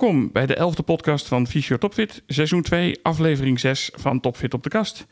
[0.00, 4.62] Welkom bij de elfde podcast van Fysio Topfit, seizoen 2, aflevering 6 van Topfit op
[4.62, 5.06] de kast.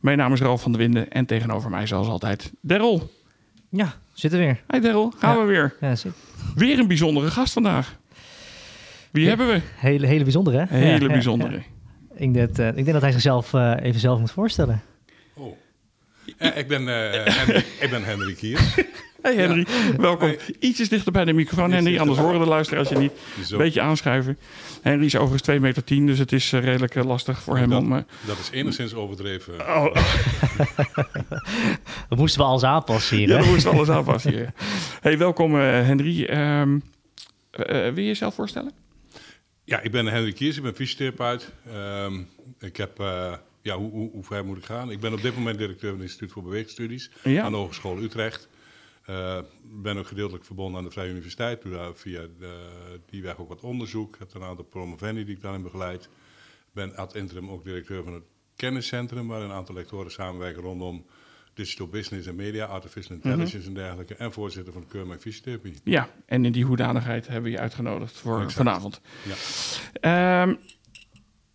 [0.00, 3.10] Mijn naam is Ralf van der Winden en tegenover mij zoals altijd Daryl.
[3.68, 4.60] Ja, zitten weer.
[4.70, 5.40] Hi Daryl, gaan Ja.
[5.40, 5.74] we weer.
[5.80, 6.12] Ja, zit.
[6.54, 7.96] Weer een bijzondere gast vandaag.
[9.10, 9.28] Wie Ja.
[9.28, 9.60] hebben we?
[9.76, 10.76] Hele, hele bijzondere, hè?
[10.76, 11.52] Hele Ja, bijzondere.
[11.52, 11.62] ja.
[12.16, 14.82] Ik, denk, eh, ik denk dat hij zichzelf eh, even zelf moet voorstellen.
[15.34, 15.56] Oh.
[16.38, 18.74] Eh, ik, ben, eh, ik ben Henry Kiers.
[19.22, 20.28] Hey Henry, welkom.
[20.28, 20.38] Hey.
[20.58, 23.12] Ietsjes dichter bij de microfoon Iets Henry, anders horen de luisteraars je niet.
[23.50, 24.38] Een beetje aanschuiven.
[24.82, 27.70] Henry is overigens 2 meter 10, dus het is eh, redelijk eh, lastig voor hem
[27.70, 27.92] dat, om...
[27.96, 29.54] eh, dat is enigszins overdreven.
[29.60, 29.94] oh,
[32.08, 33.42] Dat moesten we alles aanpassen hier, ja, hè?
[33.44, 34.52] we moesten alles aanpassen hier.
[35.00, 36.24] Hey, welkom eh, Henry.
[36.24, 36.78] Ehm,
[37.50, 38.72] eh, wil je jezelf voorstellen?
[39.64, 41.52] Ja, ik ben Henry Kiers, ik ben fysiotherapeut.
[41.72, 42.20] Ehm,
[42.60, 43.32] ik heb, eh,
[43.62, 44.90] ja, hoe, hoe, hoe ver moet ik gaan?
[44.90, 47.42] Ik ben op dit moment directeur van het Instituut voor Beweegstudies Ja.
[47.42, 48.47] aan de Hogeschool Utrecht.
[49.08, 51.62] Eh ben ook gedeeltelijk verbonden aan de Vrije Universiteit.
[51.62, 52.68] Doe daar via de,
[53.10, 54.14] die weg ook wat onderzoek.
[54.14, 56.08] Ik heb een aantal promovendi die ik daarin begeleid.
[56.72, 58.22] ben ad interim ook directeur van het
[58.56, 61.04] kenniscentrum, waar een aantal lectoren samenwerken rondom
[61.54, 64.14] digital business en media, artificial intelligence en dergelijke.
[64.14, 65.74] En voorzitter van de Keurmerk Fysiotherapie.
[65.84, 68.52] Ja, en in die hoedanigheid hebben we je uitgenodigd voor Exact.
[68.52, 69.00] vanavond.
[69.22, 69.34] Ja.
[70.00, 70.54] Ehm,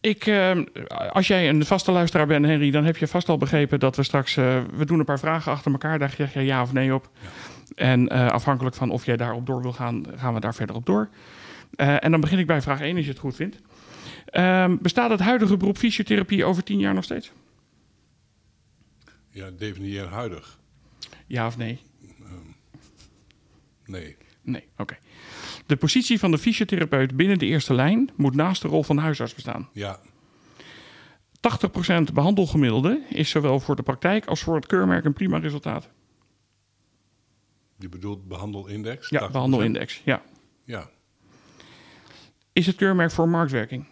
[0.04, 0.66] ik, ehm,
[1.12, 4.04] als jij een vaste luisteraar bent, Henry, dan heb je vast al begrepen dat we
[4.04, 4.38] straks...
[4.38, 7.10] eh, we doen een paar vragen achter elkaar, daar zeg je ja of nee op.
[7.76, 10.86] En eh, afhankelijk van of jij daarop door wil gaan, gaan we daar verder op
[10.86, 11.10] door.
[11.76, 13.58] Eh, en dan begin ik bij vraag 1, als je het goed vindt.
[14.26, 17.32] Ehm, bestaat het huidige beroep fysiotherapie over 10 jaar nog steeds?
[19.30, 20.60] Ja, definieer huidig.
[21.28, 21.82] Ja of nee?
[23.86, 24.18] Nee.
[24.42, 24.98] Nee, oké.
[25.66, 29.34] De positie van de fysiotherapeut binnen de eerste lijn moet naast de rol van huisarts
[29.34, 29.70] bestaan.
[29.74, 30.00] Ja,
[31.44, 35.90] 80% behandelgemiddelde is zowel voor de praktijk als voor het keurmerk een prima resultaat.
[37.78, 39.10] je bedoelt behandelindex?
[39.10, 39.32] Ja, 80%?
[39.32, 40.02] behandelindex.
[40.06, 40.22] Ja.
[40.64, 40.90] Ja.
[42.54, 43.86] Is het keurmerk voor marktwerking?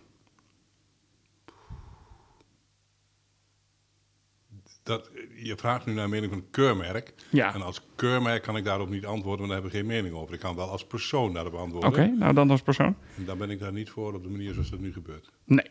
[4.92, 7.14] Dat, je vraagt nu naar mening van een keurmerk.
[7.30, 7.54] Ja.
[7.54, 10.34] En als keurmerk kan ik daarop niet antwoorden, want daar hebben we geen mening over.
[10.34, 12.18] Ik kan wel als persoon daarop Oké, antwoorden.
[12.18, 12.96] nou dan als persoon.
[13.18, 15.30] En dan ben ik daar niet voor op de manier zoals dat nu gebeurt.
[15.46, 15.66] Nee.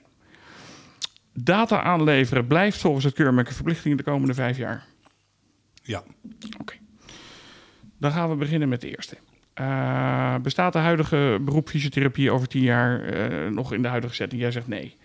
[1.33, 4.87] Data aanleveren blijft volgens het keurmerk een verplichting de komende vijf jaar.
[5.83, 6.03] Ja,
[6.61, 6.75] Oké.
[7.99, 9.17] Dan gaan we beginnen met de eerste.
[9.55, 14.41] Eh, bestaat de huidige beroep fysiotherapie over tien jaar eh, nog in de huidige setting?
[14.41, 14.97] Jij zegt nee.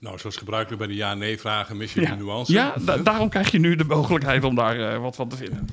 [0.00, 2.52] Nou zoals gebruikelijk bij de ja-nee-vragen mis je Ja, die nuance.
[2.52, 5.66] ja da- daarom krijg je nu de mogelijkheid om daar eh, wat van te vinden.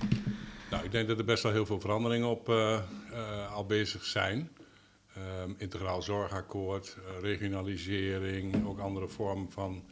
[0.72, 4.04] Nou, ik denk dat er best wel heel veel veranderingen op eh, eh, al bezig
[4.06, 4.50] zijn.
[5.16, 9.84] Ehm, integraal zorgakkoord, regionalisering, ook andere vormen van,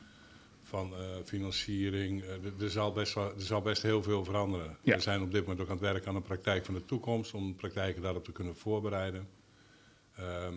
[0.64, 0.94] van
[1.26, 2.24] financiering.
[2.60, 4.78] Er- zal best wel, er zal best heel veel veranderen.
[4.82, 4.96] Ja.
[4.96, 7.34] We zijn op dit moment ook aan het werken aan een praktijk van de toekomst,
[7.34, 9.28] om praktijken daarop te kunnen voorbereiden.
[10.16, 10.54] Ehm,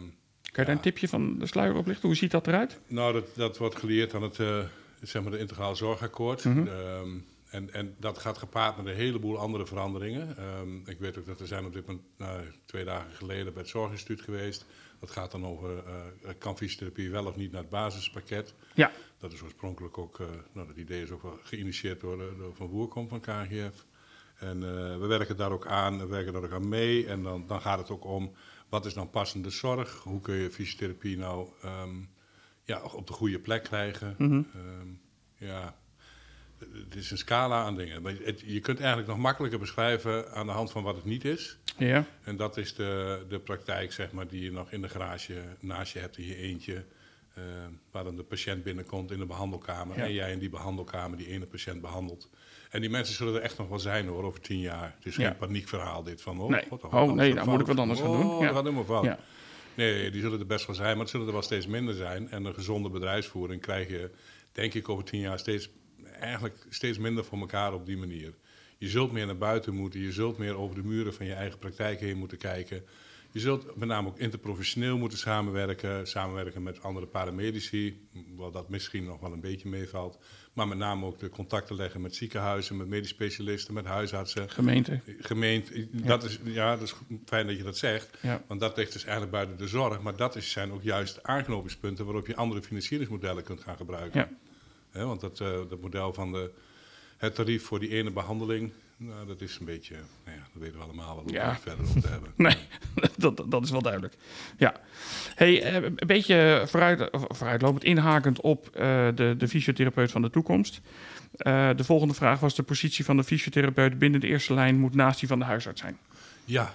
[0.53, 2.09] Kan je daar een tipje van de sluier op lichten?
[2.09, 2.81] Hoe ziet dat eruit?
[2.86, 4.59] nou, dat, dat wordt geleerd aan het eh,
[5.03, 6.44] zeg maar de integraal zorgakkoord.
[6.44, 6.66] Mhm.
[6.66, 7.09] Ehm,
[7.50, 10.36] en, en dat gaat gepaard met een heleboel andere veranderingen.
[10.36, 13.62] Ehm, ik weet ook dat we zijn op dit moment nou, twee dagen geleden bij
[13.62, 14.66] het Zorginstituut geweest.
[15.00, 18.54] Dat gaat dan over, eh kan fysiotherapie wel of niet naar het basispakket.
[18.75, 18.92] Ja.
[19.19, 22.66] Dat is oorspronkelijk ook, eh, nou dat idee is ook wel geïnitieerd door, door Van
[22.66, 23.86] Woerkom van KGF.
[24.38, 24.60] En
[25.00, 27.06] we werken daar ook aan, we werken daar ook aan mee.
[27.06, 28.32] En dan, dan gaat het ook om,
[28.68, 30.02] wat is dan passende zorg?
[30.02, 31.96] Hoe kun je fysiotherapie nou ehm,
[32.64, 34.14] ja, op de goede plek krijgen?
[34.18, 34.42] Mhm.
[34.54, 34.88] Ehm,
[35.36, 35.76] ja,
[36.58, 38.02] het is een scala aan dingen.
[38.02, 41.24] Maar het- je kunt eigenlijk nog makkelijker beschrijven aan de hand van wat het niet
[41.24, 41.58] is.
[41.76, 42.04] Ja.
[42.24, 45.92] En dat is de, de praktijk, zeg maar, die je nog in de garage naast
[45.92, 46.84] je hebt in je eentje.
[47.34, 47.44] eh,
[47.90, 49.96] waar dan de patiënt binnenkomt in de behandelkamer.
[49.96, 50.04] Ja.
[50.04, 52.30] En jij in die behandelkamer die ene patiënt behandelt.
[52.70, 54.94] En die mensen zullen er echt nog wel zijn hoor, over tien jaar.
[54.96, 55.28] Het is Ja.
[55.28, 56.64] geen paniekverhaal dit van, oh, Nee.
[56.68, 57.46] god, Oh, nee, dan fout?
[57.50, 58.26] moet ik wat anders gaan doen.
[58.30, 58.46] Oh, Ja.
[58.46, 59.04] dat gaat helemaal fout.
[59.04, 59.18] Ja.
[59.74, 62.30] Nee, die zullen er best wel zijn, maar het zullen er wel steeds minder zijn.
[62.30, 64.10] En een gezonde bedrijfsvoering krijg je,
[64.52, 65.70] denk ik, over tien jaar steeds,
[66.20, 68.34] eigenlijk steeds minder voor elkaar op die manier.
[68.78, 71.59] Je zult meer naar buiten moeten, je zult meer over de muren van je eigen
[71.59, 72.84] praktijk heen moeten kijken.
[73.38, 79.04] Je zult met name ook interprofessioneel moeten samenwerken, samenwerken met andere paramedici, wat dat misschien
[79.04, 80.18] nog wel een beetje meevalt.
[80.52, 84.50] Maar met name ook de contacten leggen met ziekenhuizen, met medisch specialisten, met huisartsen.
[84.50, 85.00] Gemeente.
[85.18, 86.94] Gemeente, dat is, ja, dat is
[87.24, 88.18] fijn dat je dat zegt.
[88.22, 88.42] Ja.
[88.48, 90.00] Want dat ligt dus eigenlijk buiten de zorg.
[90.00, 94.38] Maar dat is, zijn ook juist aanknopingspunten waarop je andere financieringsmodellen kunt gaan gebruiken.
[94.92, 95.04] Ja.
[95.04, 96.50] Want dat, eh, dat model van de,
[97.16, 100.78] het tarief voor die ene behandeling, nou, dat is een beetje, nou ja, dat weten
[100.78, 101.48] we allemaal wat we Ja.
[101.50, 102.33] er verder op te hebben.
[102.47, 102.56] Nee,
[103.16, 104.15] dat, dat is wel duidelijk.
[104.56, 104.74] Ja.
[105.34, 110.80] Hey, eh, een beetje vooruit, vooruitlopend, inhakend op eh, de, de fysiotherapeut van de toekomst.
[111.36, 114.95] Eh, de volgende vraag was: de positie van de fysiotherapeut binnen de eerste lijn moet
[114.95, 115.98] naast die van de huisarts zijn.
[116.45, 116.74] Ja,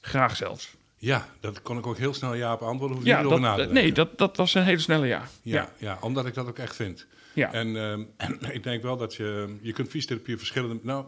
[0.00, 0.74] Graag zelfs.
[0.96, 2.96] Ja, dat kon ik ook heel snel ja op antwoorden.
[2.96, 3.82] Hoef Ja, niet over na te dat, denken.
[3.84, 5.22] nee, dat, dat was een hele snelle ja.
[5.42, 5.98] Ja, ja.
[6.00, 7.06] omdat ik dat ook echt vind.
[7.34, 7.52] ja.
[7.52, 8.02] En ehm,
[8.56, 9.56] ik denk wel dat je...
[9.60, 10.78] Je kunt fysiotherapie verschillende...
[10.82, 11.04] Nou,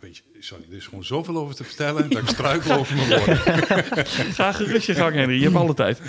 [0.00, 2.10] weet je, sorry, er is gewoon zoveel over te vertellen...
[2.10, 3.36] dat ik struikel over mijn woorden.
[4.38, 5.36] Ga gerust je gang, Henry.
[5.36, 6.00] Je hebt alle tijd.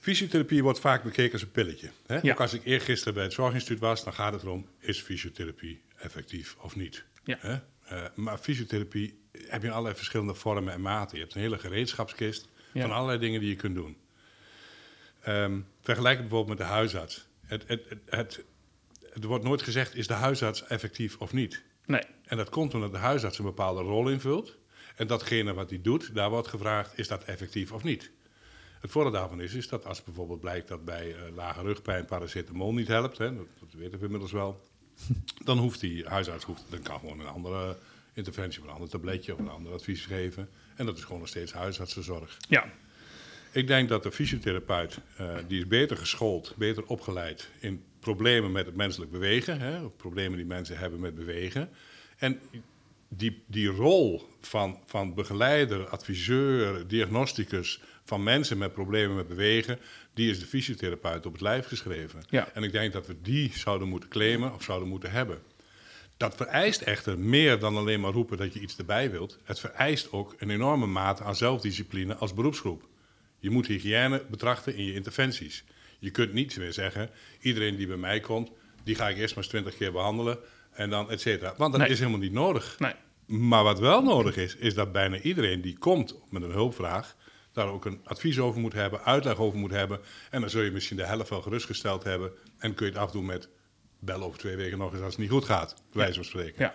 [0.00, 1.90] Fysiotherapie wordt vaak bekeken als een pilletje.
[2.06, 2.18] Hè?
[2.22, 2.32] Ja.
[2.32, 4.04] Ook als ik eergisteren bij het Zorginstituut was...
[4.04, 7.04] dan gaat het erom, is fysiotherapie effectief of niet?
[7.24, 7.38] Ja.
[7.40, 7.56] Hè?
[7.84, 11.16] Eh, maar fysiotherapie heb je in allerlei verschillende vormen en maten.
[11.16, 12.80] Je hebt een hele gereedschapskist Ja.
[12.80, 13.96] van allerlei dingen die je kunt doen.
[15.20, 17.26] Ehm, vergelijk het bijvoorbeeld met de huisarts.
[17.46, 18.44] Het, het, het,
[19.20, 21.62] er wordt nooit gezegd, is de huisarts effectief of niet?
[21.86, 22.02] Nee.
[22.24, 24.56] En dat komt omdat de huisarts een bepaalde rol invult.
[24.96, 28.10] En datgene wat hij doet, daar wordt gevraagd, is dat effectief of niet?
[28.80, 32.72] Het voordeel daarvan is, is dat als bijvoorbeeld blijkt dat bij eh, lage rugpijn paracetamol
[32.72, 34.60] niet helpt, hè, dat, dat weten we inmiddels wel,
[35.44, 37.76] dan hoeft die huisarts hoeft, dan kan gewoon een andere
[38.12, 40.48] interventie een ander tabletje of een ander advies geven.
[40.76, 42.36] En dat is gewoon nog steeds huisartsenzorg.
[42.48, 42.72] Ja.
[43.52, 48.66] Ik denk dat de fysiotherapeut, eh, die is beter geschoold, beter opgeleid in problemen met
[48.66, 49.60] het menselijk bewegen.
[49.60, 51.68] Hè, problemen die mensen hebben met bewegen.
[52.18, 52.40] En
[53.08, 59.78] die, die rol van, van begeleider, adviseur, diagnosticus van mensen met problemen met bewegen,
[60.14, 62.22] die is de fysiotherapeut op het lijf geschreven.
[62.28, 62.48] Ja.
[62.54, 65.38] En ik denk dat we die zouden moeten claimen of zouden moeten hebben.
[66.16, 69.38] Dat vereist echter meer dan alleen maar roepen dat je iets erbij wilt.
[69.44, 72.88] Het vereist ook een enorme mate aan zelfdiscipline als beroepsgroep.
[73.38, 75.64] Je moet hygiëne betrachten in je interventies.
[76.02, 77.10] Je kunt niet meer zeggen,
[77.40, 78.50] iedereen die bij mij komt,
[78.84, 80.38] die ga ik eerst maar eens twintig keer behandelen
[80.72, 81.54] en dan et cetera.
[81.56, 81.90] Want dat Nee.
[81.90, 82.76] is helemaal niet nodig.
[82.78, 82.92] Nee.
[83.26, 87.16] Maar wat wel nodig is, is dat bijna iedereen die komt met een hulpvraag,
[87.52, 90.00] daar ook een advies over moet hebben, uitleg over moet hebben.
[90.30, 92.32] En dan zul je misschien de helft wel gerustgesteld hebben.
[92.58, 93.48] En kun je het afdoen met
[93.98, 96.64] bel over twee weken nog eens als het niet goed gaat, bij wijze van spreken.
[96.64, 96.74] Ja.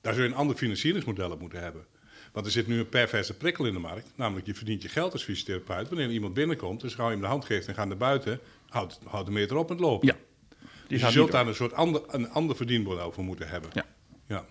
[0.00, 1.86] Daar zul je een ander financieringsmodel op moeten hebben.
[2.32, 4.12] Want er zit nu een perverse prikkel in de markt.
[4.14, 5.88] Namelijk, je verdient je geld als fysiotherapeut.
[5.88, 9.00] Wanneer iemand binnenkomt, dus gauw je hem de hand geeft en gaat naar buiten, houdt
[9.06, 10.06] houd de meter op met lopen.
[10.06, 10.14] Ja.
[10.14, 13.70] dus Die je gaat zult daar een soort ander, een ander verdienmodel voor moeten hebben.
[13.72, 13.84] Ja.
[14.26, 14.44] ja.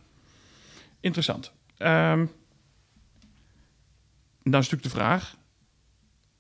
[1.00, 1.52] Interessant.
[1.78, 2.26] Ehm
[4.44, 5.36] dan is natuurlijk de vraag: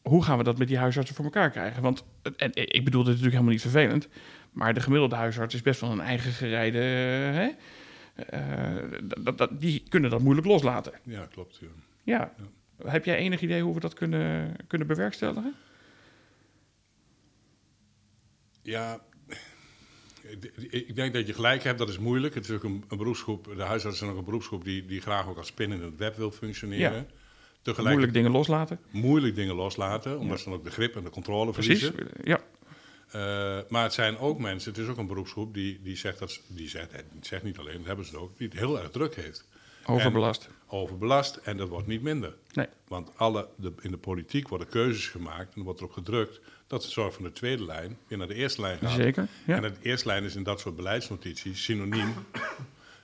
[0.02, 1.82] hoe gaan we dat met die huisartsen voor elkaar krijgen?
[1.82, 2.04] Want,
[2.38, 4.08] en, ik bedoel, dit natuurlijk helemaal niet vervelend,
[4.52, 6.80] maar de gemiddelde huisarts is best wel een eigen gerijde.
[6.80, 7.50] eh, Hè?
[8.27, 8.75] Eh,
[9.24, 10.94] dat, dat, die kunnen dat moeilijk loslaten.
[11.04, 11.60] ja, klopt.
[11.62, 11.68] Ja.
[12.04, 12.33] Ja.
[12.92, 15.56] Heb jij enig idee hoe we dat kunnen, kunnen bewerkstelligen?
[18.62, 19.00] Ja,
[20.71, 22.33] ik- denk dat je gelijk hebt, dat is moeilijk.
[22.36, 25.27] Het is ook een, een beroepsgroep, de huisartsen zijn ook een beroepsgroep die, die graag
[25.27, 26.94] ook als spin in het web wil functioneren.
[26.95, 27.06] Ja.
[27.62, 28.80] Tegelijk Moeilijk dingen loslaten.
[28.92, 31.80] moeilijk dingen loslaten, omdat ze dan ook de grip en de controle Precies.
[31.86, 32.18] verliezen.
[32.24, 32.39] Ja.
[33.12, 36.42] Eh, maar het zijn ook mensen, het is ook een beroepsgroep die, die zegt dat
[36.48, 36.70] die
[37.22, 39.48] zegt, niet alleen, dat hebben ze het ook, die het heel erg druk heeft.
[39.86, 40.50] Overbelast.
[40.68, 42.36] Overbelast en dat wordt niet minder.
[42.54, 42.68] Nee.
[42.88, 46.82] Want alle, de, in de politiek worden keuzes gemaakt en er wordt erop gedrukt dat
[46.82, 48.92] de zorg van de tweede lijn weer naar de eerste lijn gaat.
[48.92, 49.28] Zeker.
[49.46, 49.56] Ja.
[49.56, 52.14] En de eerste lijn is in dat soort beleidsnotities synoniem.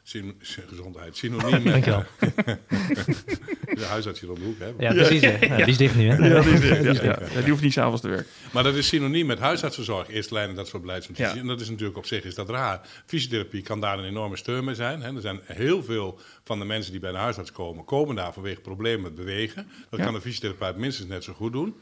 [0.05, 0.35] Syn-
[0.67, 2.03] gezondheid, synoniem met Dankjewel.
[3.75, 4.59] de huisarts hier om de hoek.
[4.59, 4.71] Hè?
[4.77, 5.21] Ja, precies.
[5.21, 5.45] hè.
[5.45, 6.27] Ja, die is dicht nu, hè?
[6.27, 6.61] Ja, die, is
[6.97, 7.19] ja, ja.
[7.33, 8.27] Ja, die hoeft niet s'avonds te werken.
[8.51, 11.33] Maar dat is synoniem met huisartsenzorg, eerste lijn en dat soort beleidsnotities.
[11.33, 11.39] Ja.
[11.39, 12.81] En dat is natuurlijk op zich is dat raar.
[13.05, 15.01] Fysiotherapie kan daar een enorme steun mee zijn.
[15.01, 15.15] Hè.
[15.15, 18.61] Er zijn heel veel van de mensen die bij de huisarts komen, komen daar vanwege
[18.61, 19.67] problemen met bewegen.
[19.89, 20.05] Dat Ja.
[20.05, 21.75] kan een fysiotherapeut minstens net zo goed doen.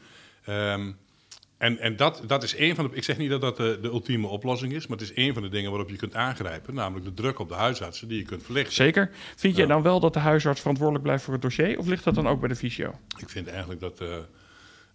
[0.44, 0.90] Ehm,
[1.58, 2.96] en en dat, dat is een van de.
[2.96, 5.42] Ik zeg niet dat dat de, de ultieme oplossing is, maar het is een van
[5.42, 6.74] de dingen waarop je kunt aangrijpen.
[6.74, 8.74] Namelijk de druk op de huisartsen die je kunt verlichten.
[8.74, 9.10] Zeker.
[9.36, 9.72] Vind jij Ja.
[9.72, 11.78] dan wel dat de huisarts verantwoordelijk blijft voor het dossier?
[11.78, 12.94] Of ligt dat dan ook bij de fysio?
[13.18, 14.00] Ik vind eigenlijk dat.
[14.00, 14.08] eh,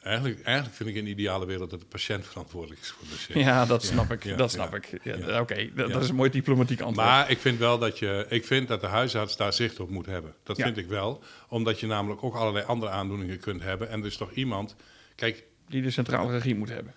[0.02, 3.10] eigenlijk, eigenlijk vind ik in de ideale wereld dat de patiënt verantwoordelijk is voor het
[3.10, 3.38] dossier.
[3.38, 4.24] Ja, dat snap ik.
[4.24, 5.00] ja, dat snap ik.
[5.04, 5.40] Ja, ja.
[5.42, 7.08] Oké, dat, is een mooi diplomatiek antwoord.
[7.08, 10.06] Maar ik vind wel dat je, ik vind dat de huisarts daar zicht op moet
[10.06, 10.34] hebben.
[10.44, 13.90] Dat vind ik wel, omdat je namelijk ook allerlei andere aandoeningen kunt hebben.
[13.90, 14.76] En er is toch iemand,
[15.16, 16.94] kijk, Die de centrale regie moet hebben.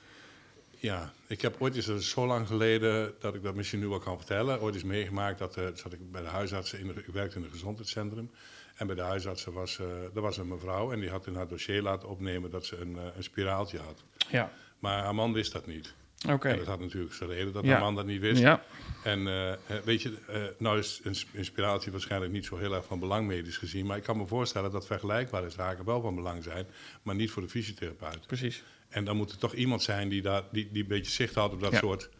[0.79, 3.89] ja, ik heb ooit eens, dat is zo lang geleden dat ik dat misschien nu
[3.89, 6.93] wel kan vertellen, ooit eens meegemaakt dat eh, zat ik bij de huisartsen, in de,
[6.95, 8.31] ik werkte in een gezondheidscentrum.
[8.75, 11.49] En bij de huisartsen was, eh er was een mevrouw en die had in haar
[11.49, 14.03] dossier laten opnemen dat ze een, eh, een spiraaltje had.
[14.31, 15.95] Ja, Maar haar man wist dat niet.
[16.29, 16.49] Oké.
[16.49, 17.71] En dat had natuurlijk zijn reden dat Ja.
[17.73, 18.41] haar man dat niet wist.
[18.41, 18.65] Ja,
[19.05, 19.53] En eh,
[19.85, 21.01] weet je, eh, nou is
[21.33, 23.87] inspiratie waarschijnlijk niet zo heel erg van belang medisch gezien.
[23.87, 26.67] Maar ik kan me voorstellen dat vergelijkbare zaken wel van belang zijn,
[27.03, 28.27] maar niet voor de fysiotherapeut.
[28.27, 28.63] precies.
[28.89, 31.55] En dan moet er toch iemand zijn die, daar, die, die een beetje zicht houdt
[31.55, 31.79] op dat Ja.
[31.79, 32.11] soort.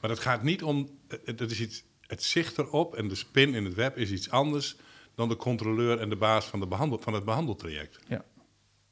[0.00, 0.98] Maar dat gaat niet om.
[1.08, 4.30] Het, het is iets, het zicht erop en de spin in het web is iets
[4.30, 4.76] anders
[5.14, 7.98] dan de controleur en de baas van, de behandel, van het behandeltraject.
[8.08, 8.24] Ja,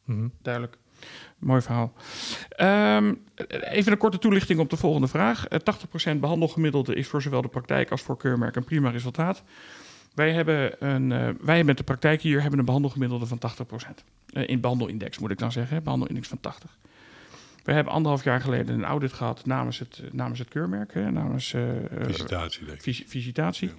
[0.05, 0.29] Mhm.
[0.43, 0.79] duidelijk.
[1.39, 1.93] Mooi verhaal.
[2.49, 3.15] Ehm,
[3.49, 5.47] even een korte toelichting op de volgende vraag.
[5.49, 9.43] Eh, 80% behandelgemiddelde is voor zowel de praktijk als voor keurmerk een prima resultaat.
[10.15, 14.05] Wij hebben, een, eh, wij met de praktijk hier hebben een behandelgemiddelde van 80%.
[14.33, 16.77] Eh, in behandelindex moet ik dan zeggen, hè, behandelindex van 80.
[17.65, 21.53] We hebben anderhalf jaar geleden een audit gehad namens het, namens het keurmerk, hè, namens
[21.55, 22.83] eh, eh, Visitatie, denk ik.
[22.83, 23.71] visi- visitatie.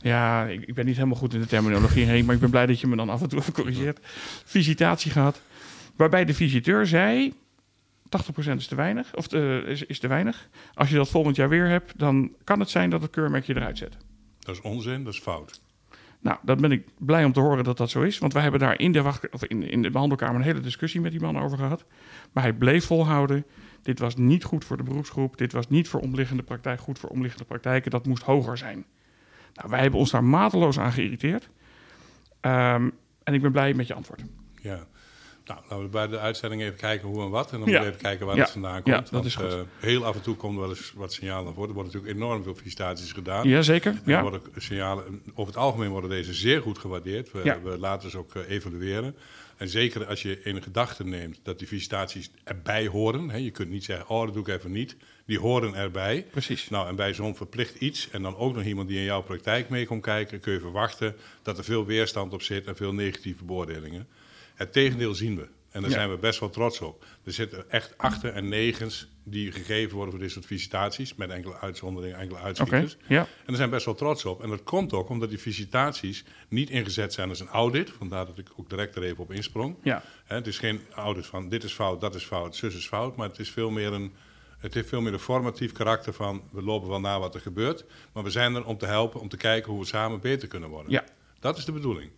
[0.00, 2.66] Ja, ik, ik ben niet helemaal goed in de terminologie heen, maar ik ben blij
[2.66, 3.98] dat je me dan af en toe even corrigeert.
[4.44, 5.40] Visitatie gehad,
[5.98, 7.32] waarbij de visiteur zei:
[8.50, 10.48] 80% is te weinig, of eh, is, is te weinig.
[10.74, 13.56] Als je dat volgend jaar weer hebt, dan kan het zijn dat het keurmerk je
[13.56, 13.96] eruit zet.
[14.38, 15.60] Dat is onzin, dat is fout.
[16.20, 18.18] Nou, dan ben ik blij om te horen dat dat zo is.
[18.18, 21.00] Want wij hebben daar in de, wacht, of in, in de behandelkamer een hele discussie
[21.00, 21.84] met die man over gehad.
[22.32, 23.44] Maar hij bleef volhouden.
[23.82, 25.36] Dit was niet goed voor de beroepsgroep.
[25.36, 27.90] Dit was niet voor omliggende praktijk goed voor omliggende praktijken.
[27.90, 28.84] Dat moest hoger zijn.
[29.54, 31.48] Nou, wij hebben ons daar mateloos aan geïrriteerd.
[32.40, 32.90] Ehm,
[33.22, 34.22] en ik ben blij met je antwoord.
[34.62, 34.86] Ja.
[35.48, 37.52] Nou, laten we bij de uitzending even kijken hoe en wat.
[37.52, 37.80] En dan Ja.
[37.84, 38.42] even kijken waar Ja.
[38.42, 38.96] het vandaan Ja, komt.
[38.96, 39.52] dat Want, is goed.
[39.52, 41.68] eh, heel af en toe komt er wel eens wat signalen naar voren.
[41.68, 43.48] Er worden natuurlijk enorm veel visitaties gedaan.
[43.48, 43.92] Jazeker.
[43.92, 44.22] En er Ja.
[44.22, 47.32] worden signalen, over het algemeen worden deze zeer goed gewaardeerd.
[47.32, 47.60] We, Ja.
[47.62, 49.14] we laten ze ook eh, evalueren.
[49.56, 53.30] En zeker als je in gedachte neemt dat die visitaties erbij horen.
[53.30, 54.96] Hè, je kunt niet zeggen, oh dat doe ik even niet.
[55.26, 56.26] Die horen erbij.
[56.30, 56.68] Precies.
[56.68, 59.68] Nou, en bij zo'n verplicht iets en dan ook nog iemand die in jouw praktijk
[59.68, 63.44] mee komt kijken, kun je verwachten dat er veel weerstand op zit en veel negatieve
[63.44, 64.06] beoordelingen.
[64.58, 65.48] Het tegendeel zien we.
[65.70, 65.96] En daar Ja.
[65.96, 67.04] zijn we best wel trots op.
[67.24, 71.58] Er zitten echt achten en negens die gegeven worden voor dit soort visitaties, met enkele
[71.58, 72.96] uitzonderingen, enkele uitschieters.
[73.08, 73.20] Ja.
[73.20, 74.42] En daar zijn we best wel trots op.
[74.42, 77.90] En dat komt ook omdat die visitaties niet ingezet zijn als een audit.
[77.90, 79.76] Vandaar dat ik ook direct er even op insprong.
[79.82, 80.02] Ja.
[80.24, 83.16] Het is geen audit van dit is fout, dat is fout, zus is fout.
[83.16, 84.12] Maar het, is veel meer een,
[84.58, 86.42] het heeft veel meer een formatief karakter van...
[86.50, 87.84] we lopen wel na wat er gebeurt.
[88.12, 90.68] Maar we zijn er om te helpen, om te kijken hoe we samen beter kunnen
[90.68, 90.92] worden.
[90.92, 91.04] Ja.
[91.40, 92.10] Dat is de bedoeling.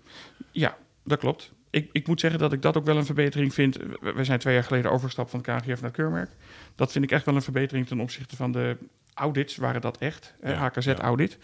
[0.50, 1.52] Ja, dat klopt.
[1.70, 3.76] Ik, ik moet zeggen dat ik dat ook wel een verbetering vind.
[3.76, 6.30] We we zijn twee jaar geleden overgestapt van het KGF naar keurmerk.
[6.74, 8.76] Dat vind ik echt wel een verbetering ten opzichte van de
[9.14, 11.38] audits, waren dat echt, Ja, HKZ-audit,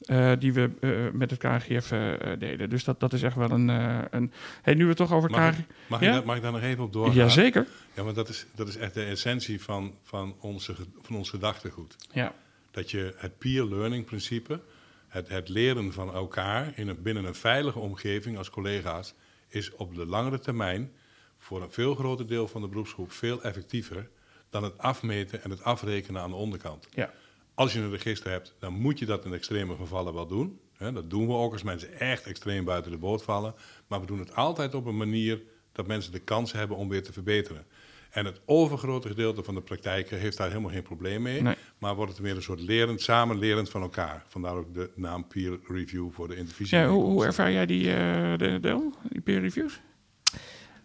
[0.00, 2.70] eh, die we eh, met het KGF eh, deden.
[2.70, 3.68] Dus dat, dat is echt wel een...
[4.10, 5.58] een hey, nu we toch over Mag, KGF...
[5.58, 6.06] ik, mag, Ja?
[6.06, 7.14] ik, daar- mag ik daar nog even op doorgaan?
[7.14, 7.66] Jazeker.
[7.94, 11.96] Ja, maar dat is, dat is echt de essentie van, van, onze, van ons gedachtegoed.
[12.12, 12.34] Ja.
[12.70, 14.60] dat je het peer learning principe,
[15.08, 19.14] het, het leren van elkaar in een, binnen een veilige omgeving als collega's,
[19.54, 20.92] is op de langere termijn
[21.38, 24.10] voor een veel groter deel van de beroepsgroep veel effectiever
[24.50, 26.88] dan het afmeten en het afrekenen aan de onderkant.
[26.90, 27.12] Ja.
[27.54, 30.60] Als je een register hebt, dan moet je dat in extreme gevallen wel doen.
[30.78, 33.54] Dat doen we ook als mensen echt extreem buiten de boot vallen.
[33.86, 35.42] Maar we doen het altijd op een manier
[35.72, 37.66] dat mensen de kans hebben om weer te verbeteren.
[38.12, 41.42] En het overgrote gedeelte van de praktijken heeft daar helemaal geen probleem mee.
[41.42, 41.54] Nee.
[41.78, 44.24] Maar wordt het meer een soort lerend, samen lerend van elkaar.
[44.28, 46.78] Vandaar ook de naam peer review voor de intervisie.
[46.78, 49.80] Ja, hoe, hoe ervaar jij die, eh de, Del, die peer reviews?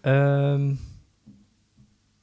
[0.02, 0.74] Ehm,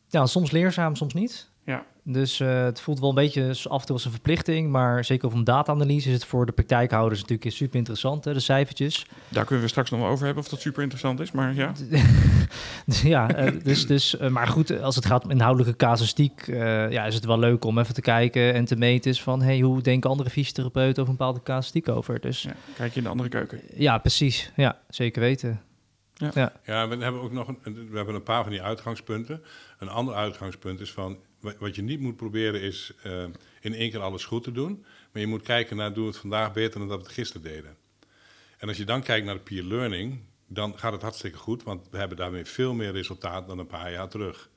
[0.09, 1.51] ja, soms leerzaam, soms niet.
[1.65, 1.87] Ja.
[2.03, 5.31] Dus eh, het voelt wel een beetje af en toe als een verplichting, maar zeker
[5.31, 9.07] van data-analyse is het voor de praktijkhouders natuurlijk super interessant, hè, de cijfertjes.
[9.29, 11.33] Daar kunnen we straks nog wel over hebben of dat super interessant is.
[11.33, 11.73] Maar ja,
[12.87, 17.05] ja, eh, dus, dus, eh, maar goed, als het gaat om inhoudelijke casuïstiek, eh, ja,
[17.05, 19.81] is het wel leuk om even te kijken en te meten is van, hey, hoe
[19.83, 22.21] denken andere fysiotherapeuten over een bepaalde casuïstiek over?
[22.21, 23.61] Dus ja, kijk je in de andere keuken.
[23.75, 24.53] ja, precies.
[24.57, 25.61] Ja, zeker weten.
[26.65, 29.43] Ja, we hebben ook nog een, we hebben een paar van die uitgangspunten.
[29.79, 33.23] Een ander uitgangspunt is van, wa- wat je niet moet proberen is eh,
[33.61, 34.85] in één keer alles goed te doen.
[35.13, 37.43] Maar je moet kijken naar, doen we het vandaag beter dan dat we het gisteren
[37.43, 37.77] deden.
[38.59, 40.19] En als je dan kijkt naar de peer learning,
[40.55, 41.63] dan gaat het hartstikke goed.
[41.63, 44.49] Want we hebben daarmee veel meer resultaat dan een paar jaar terug.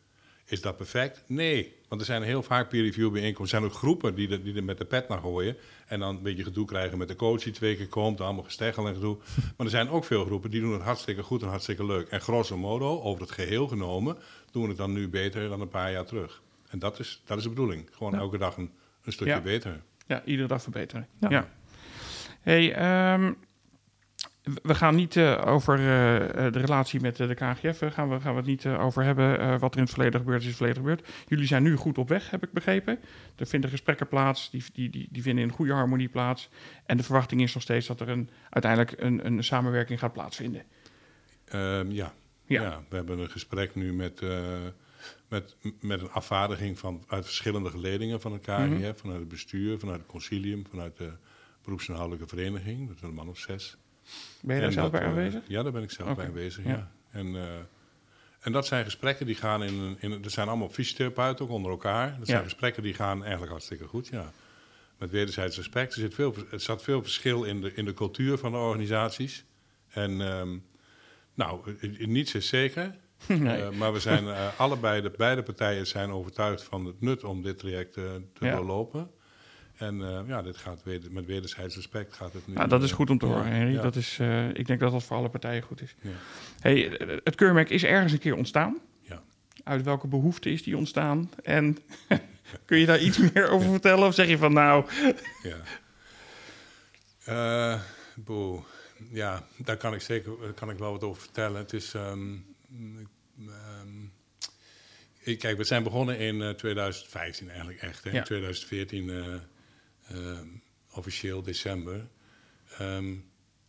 [0.46, 1.24] Is dat perfect?
[1.28, 1.76] Nee.
[1.88, 3.58] Want er zijn heel vaak peer review bijeenkomsten.
[3.58, 5.56] Er zijn ook groepen die, er- die er met de pet naar gooien.
[5.88, 8.22] En dan een beetje gedoe krijgen met de coach die twee keer komt.
[8.22, 9.18] Allemaal gesteggel en gedoe.
[9.58, 12.08] Maar er zijn ook veel groepen die doen het hartstikke goed en hartstikke leuk.
[12.08, 14.18] En grosso modo, over het geheel genomen,
[14.52, 16.42] doen we het dan nu beter dan een paar jaar terug.
[16.70, 17.88] En dat is, dat is de bedoeling.
[17.92, 18.20] Gewoon Ja.
[18.20, 18.72] elke dag een,
[19.04, 19.42] een stukje Ja.
[19.42, 19.82] beter.
[20.08, 21.08] Ja, iedere dag verbeteren.
[21.20, 21.30] Ja.
[21.30, 21.50] Ja.
[22.42, 23.34] Hey, ehm,
[24.64, 28.32] we gaan niet eh, over eh, eh, de relatie met de KGF, gaan we, gaan
[28.32, 29.60] we het niet over hebben.
[29.60, 31.08] Wat er in het verleden gebeurd is, in het verleden gebeurd.
[31.28, 33.00] Jullie zijn nu goed op weg, heb ik begrepen.
[33.36, 36.50] Er vinden gesprekken plaats, die, die, die, die vinden in goede harmonie plaats.
[36.86, 40.64] En de verwachting is nog steeds dat er een, uiteindelijk een, een samenwerking gaat plaatsvinden.
[41.46, 42.14] Ehm, ja.
[42.46, 42.62] Ja.
[42.62, 42.84] Ja.
[42.90, 44.22] we hebben een gesprek nu met,
[45.28, 48.68] met, met een afvaardiging van, uit verschillende geledingen van het KGF.
[48.68, 48.94] Mhm.
[48.96, 51.12] Vanuit het bestuur, vanuit het concilium, vanuit de
[51.62, 52.88] beroepsinhoudelijke vereniging.
[52.88, 53.78] Dat zijn een man of zes.
[54.42, 55.42] Ben je daar zelf dat, bij eh, aanwezig?
[55.48, 56.70] ja, daar ben ik zelf bij aanwezig, ja.
[56.70, 56.92] ja.
[57.12, 57.42] En, eh,
[58.40, 59.98] en dat zijn gesprekken die gaan in...
[60.00, 62.16] in er zijn allemaal fysiotherapeuten ook onder elkaar.
[62.18, 62.44] Dat zijn Ja.
[62.44, 64.32] gesprekken die gaan eigenlijk hartstikke goed, ja.
[64.98, 65.94] Met wederzijds respect.
[65.94, 69.46] Er zit veel, er zat veel verschil in de, in de cultuur van de organisaties.
[69.90, 70.58] En ehm,
[71.34, 72.96] nou, niets is zeker.
[73.28, 73.62] Nee.
[73.62, 74.26] Eh, maar we zijn
[74.58, 78.56] allebei, de, beide partijen zijn overtuigd van het nut om dit traject te Ja.
[78.56, 79.12] doorlopen.
[79.78, 82.54] En eh, ja, dit gaat met wederzijds respect gaat het nu.
[82.54, 83.74] Nou, dat is eh, goed om te horen, Henry.
[83.74, 83.82] ja.
[83.82, 85.96] Dat is, eh, ik denk dat dat voor alle partijen goed is.
[86.02, 86.10] Ja.
[86.60, 88.78] Hey, het keurmerk is ergens een keer ontstaan.
[89.02, 89.22] Ja.
[89.64, 91.32] Uit welke behoefte is die ontstaan?
[91.44, 91.78] En
[92.66, 94.08] kun je daar iets meer over vertellen?
[94.08, 94.86] Of zeg je van nou,
[97.26, 97.82] Ja.
[98.16, 98.64] Boe.
[99.12, 101.58] Ja, daar kan ik zeker kan ik wel wat over vertellen.
[101.62, 101.94] Het is.
[101.94, 102.36] ehm,
[103.40, 108.04] ehm, kijk, we zijn begonnen in eh, 2015 eigenlijk echt.
[108.04, 108.10] Hè?
[108.12, 109.42] In 2014
[110.08, 110.48] eh, ehm,
[110.94, 112.08] officieel december.
[112.78, 113.12] Ehm,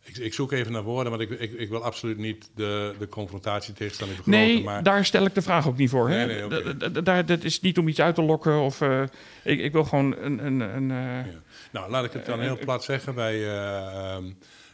[0.03, 3.07] ik, ik zoek even naar woorden, want ik, ik, ik wil absoluut niet de, de
[3.07, 4.41] confrontatie tegenstelling vergroten.
[4.41, 6.09] nee, maar daar stel ik de vraag ook niet voor.
[6.09, 6.25] Hè?
[6.25, 8.59] Nee, nee, daar, dat is niet om iets uit te lokken.
[8.59, 9.03] Of, eh,
[9.43, 10.45] ik, ik wil gewoon een...
[10.45, 11.41] een, een eh, Ja.
[11.71, 13.15] Nou, laat ik het dan heel plat zeggen.
[13.15, 14.31] Wij, eh, ehm,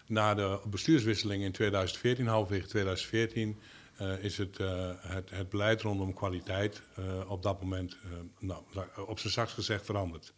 [0.07, 3.60] na de bestuurswisseling in 2014, halverwege 2014,
[3.98, 8.63] eh, is het, eh, het, het beleid rondom kwaliteit eh, op dat moment, eh, nou,
[9.07, 10.34] op zijn zachtst gezegd, veranderd.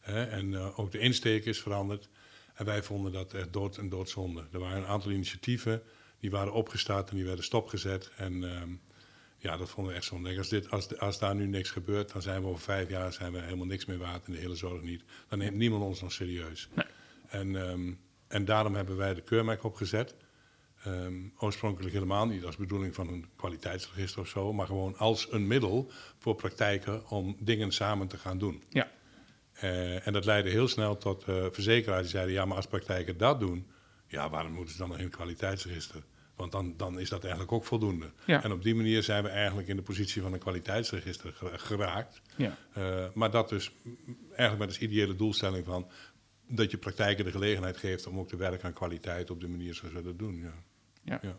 [0.00, 2.08] Hè, en eh, ook de insteek is veranderd.
[2.54, 4.44] En wij vonden dat echt dood en doodzonde.
[4.52, 5.82] Er waren een aantal initiatieven
[6.20, 8.10] die waren opgestart en die werden stopgezet.
[8.16, 8.70] En ehm,
[9.38, 10.38] ja, dat vonden we echt zonde.
[10.38, 13.32] Als, dit, als, als daar nu niks gebeurt, dan zijn we over vijf jaar zijn
[13.32, 15.02] we helemaal niks meer waard in de hele zorg niet.
[15.28, 16.68] Dan neemt niemand ons nog serieus.
[16.74, 16.86] Nee.
[17.28, 17.92] En, ehm,
[18.28, 20.14] en daarom hebben wij de keurmerk opgezet.
[20.84, 25.46] Ehm, oorspronkelijk helemaal niet als bedoeling van een kwaliteitsregister of zo, maar gewoon als een
[25.46, 28.62] middel voor praktijken om dingen samen te gaan doen.
[28.68, 28.90] ja.
[29.60, 33.16] Eh, en dat leidde heel snel tot eh verzekeraars die zeiden: ja, maar als praktijken
[33.16, 33.66] dat doen,
[34.06, 36.02] ja, waarom moeten ze dan nog in het kwaliteitsregister?
[36.36, 38.10] Want dan, dan is dat eigenlijk ook voldoende.
[38.26, 38.42] Ja.
[38.42, 42.20] En op die manier zijn we eigenlijk in de positie van een kwaliteitsregister gera- geraakt.
[42.36, 42.56] Ja.
[42.72, 43.72] Eh, maar dat dus
[44.26, 45.88] eigenlijk met als ideële doelstelling van
[46.48, 49.74] dat je praktijken de gelegenheid geeft om ook te werken aan kwaliteit op de manier
[49.74, 50.36] zoals we dat doen.
[50.40, 50.54] Ja.
[51.02, 51.18] Ja.
[51.22, 51.36] Ja.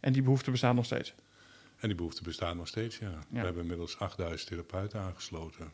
[0.00, 1.14] En die behoefte bestaat nog steeds.
[1.76, 3.18] En die behoefte bestaat nog steeds, ja.
[3.30, 5.72] We hebben inmiddels 8000 therapeuten aangesloten.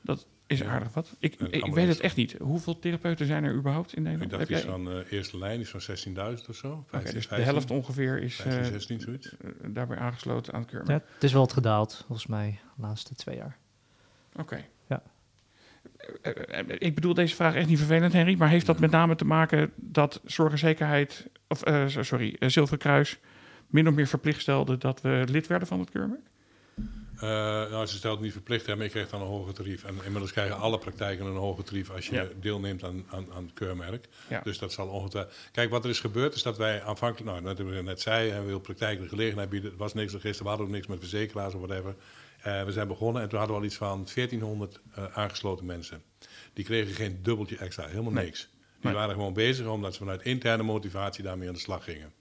[0.00, 0.66] Dat is Ja.
[0.66, 1.16] aardig wat.
[1.18, 2.34] Ik, En ik, weet het echt niet.
[2.40, 4.32] Hoeveel therapeuten zijn er überhaupt in Nederland?
[4.32, 6.72] Ik dacht Heb iets jij- van eh eerste lijn is van 16.000 of zo.
[6.72, 9.36] Oké, 15, dus de 15, helft ongeveer is 15, eh, 16, zoiets.
[9.36, 11.02] eh, daarbij aangesloten aan het keurmerk.
[11.02, 13.56] Ja, het is wel wat gedaald, volgens mij, de laatste twee jaar.
[14.36, 14.64] Oké.
[14.86, 15.02] Ja.
[16.22, 19.14] Eh, eh, Ik bedoel deze vraag echt niet vervelend, Henry, maar heeft dat met name
[19.16, 23.18] te maken dat zorg en zekerheid, of eh, so- sorry, eh, Zilveren Kruis
[23.66, 26.20] min of meer verplicht stelde dat we lid werden van het keurmerk?
[27.16, 29.84] Eh, nou, ze stelt het niet verplicht, hè, maar je krijgt dan een hoger tarief.
[29.84, 32.26] En inmiddels krijgen alle praktijken een hoger tarief als je Ja.
[32.40, 34.08] deelneemt aan, aan, aan het keurmerk.
[34.28, 34.40] Ja.
[34.44, 35.34] Dus dat zal ongetwijfeld...
[35.52, 37.30] Kijk, wat er is gebeurd is dat wij aanvankelijk...
[37.30, 39.70] Nou, net, ik net zei, we willen praktijken de gelegenheid bieden.
[39.70, 41.94] Er was niks register, we hadden ook niks met verzekeraars of whatever.
[42.42, 46.02] Eh, we zijn begonnen en toen hadden we al iets van 1400 eh, aangesloten mensen.
[46.52, 48.24] Die kregen geen dubbeltje extra, helemaal Nee.
[48.24, 48.40] niks.
[48.40, 48.94] Die Nee.
[48.94, 52.12] waren gewoon bezig omdat ze vanuit interne motivatie daarmee aan de slag gingen.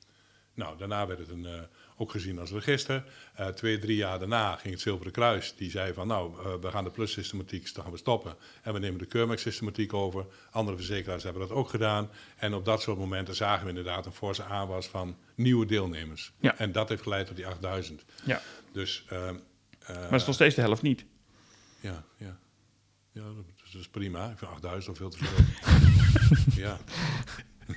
[0.56, 1.60] Nou, daarna werd het een, eh,
[1.98, 3.04] ook gezien als register.
[3.34, 5.56] Eh, twee, drie jaar daarna ging het Zilveren Kruis.
[5.56, 8.36] Die zei van nou, eh, we gaan de plussystematiek dan gaan we stoppen.
[8.62, 10.26] En we nemen de keurmerksystematiek over.
[10.52, 12.10] Andere verzekeraars hebben dat ook gedaan.
[12.36, 16.32] En op dat soort momenten zagen we inderdaad een forse aanwas van nieuwe deelnemers.
[16.40, 16.58] Ja.
[16.58, 18.06] En dat heeft geleid tot die 8000.
[18.24, 18.42] Ja,
[18.72, 19.36] Dus, ehm,
[19.80, 21.06] eh, maar het is nog steeds de helft niet.
[21.80, 22.38] ja, ja.
[23.12, 24.30] Ja, dat is, dat is prima.
[24.30, 25.46] Ik vind 8000 al veel te veel.
[26.64, 26.80] ja.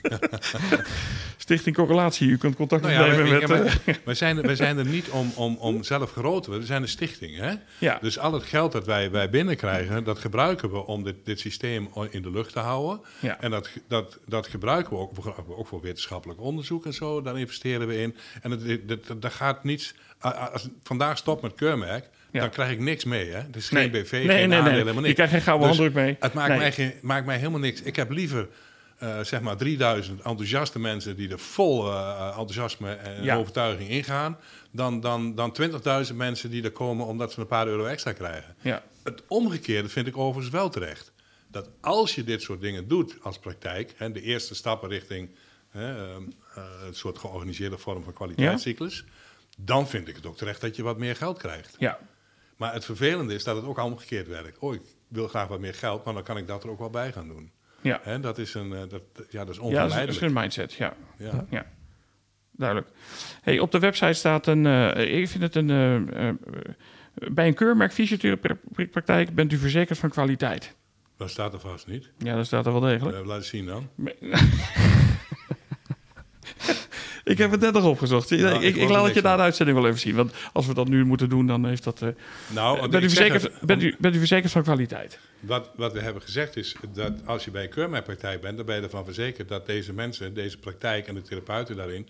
[1.37, 3.49] Stichting Correlatie, u kunt contact Nou ja, opnemen wij, met...
[3.49, 6.43] ja, eh, maar- wij, zijn, er- wij zijn er niet om, om, om zelf groot
[6.43, 6.61] te worden.
[6.61, 7.37] We zijn een stichting.
[7.37, 7.53] Hè?
[7.79, 11.41] ja, Dus al het geld dat wij, wij binnenkrijgen, dat gebruiken we om dit, dit
[11.41, 13.01] systeem in de lucht te houden.
[13.21, 13.41] ja.
[13.41, 15.13] En dat, dat, dat gebruiken we ook,
[15.49, 17.23] ook voor wetenschappelijk onderzoek en zo.
[17.23, 18.17] Daar investeren we in.
[18.43, 18.61] En dat,
[19.07, 19.95] dat, dat gaat niets.
[20.53, 22.41] Als vandaag stopt met keurmerk, Ja.
[22.41, 23.31] dan krijg ik niks mee.
[23.31, 23.37] Hè?
[23.41, 23.91] Het is Nee.
[23.91, 24.79] geen BV, nee, geen nee, aandelen, nee.
[24.83, 26.17] helemaal Je krijgt geen gouden Dus handdruk mee.
[26.21, 26.59] Het maakt, Nee.
[26.59, 27.83] mij geen, maakt mij helemaal niks.
[27.83, 28.49] Ik heb liever
[28.99, 33.37] eh, zeg maar 3000 enthousiaste mensen die er vol eh, enthousiasme en Ja.
[33.37, 34.39] overtuiging ingaan.
[34.71, 35.57] Dan, dan, dan
[36.09, 38.55] 20.000 mensen die er komen omdat ze een paar euro extra krijgen.
[38.61, 41.13] Ja, Het omgekeerde vind ik overigens wel terecht.
[41.51, 45.31] Dat als je dit soort dingen doet als praktijk, hè, de eerste stappen richting
[45.69, 46.23] hè, ehm,
[46.55, 49.05] eh, een soort georganiseerde vorm van kwaliteitscyclus,
[49.59, 51.75] dan vind ik het ook terecht dat je wat meer geld krijgt.
[51.79, 51.99] ja,
[52.57, 54.59] Maar het vervelende is dat het ook omgekeerd werkt.
[54.59, 56.91] Oh, ik wil graag wat meer geld, maar dan kan ik dat er ook wel
[56.91, 57.51] bij gaan doen.
[57.83, 58.01] Ja.
[58.03, 60.21] Hè, dat is een, eh, dat, ja, dat is Ja, dat is- onvermijdelijk.
[60.21, 60.95] een mindset, ja.
[61.19, 61.47] Ja.
[61.51, 61.67] Ja,
[62.53, 62.89] duidelijk.
[63.43, 66.31] Hey, op de website staat een, eh, ik vind het een, eh,
[67.33, 70.77] bij een keurmerk fysiotherapiepraktijk bent u verzekerd van kwaliteit.
[71.17, 72.11] Dat staat er vast niet.
[72.19, 73.27] Ja, dat staat er wel degelijk.
[73.27, 73.89] Laat zien dan.
[77.29, 78.31] Ik heb het net nog opgezocht.
[78.31, 80.15] Nou, ik, ik laat het je na de uitzending wel even zien.
[80.15, 82.03] Want als we dat nu moeten doen, dan heeft dat...
[82.03, 82.09] eh,
[82.47, 85.19] Nou, bent, u verzekerd, het, bent, u, bent u verzekerd van kwaliteit?
[85.41, 88.77] Wat, wat we hebben gezegd is dat als je bij een keurmerkpraktijk bent, dan ben
[88.77, 92.09] je ervan verzekerd dat deze mensen, deze praktijk en de therapeuten daarin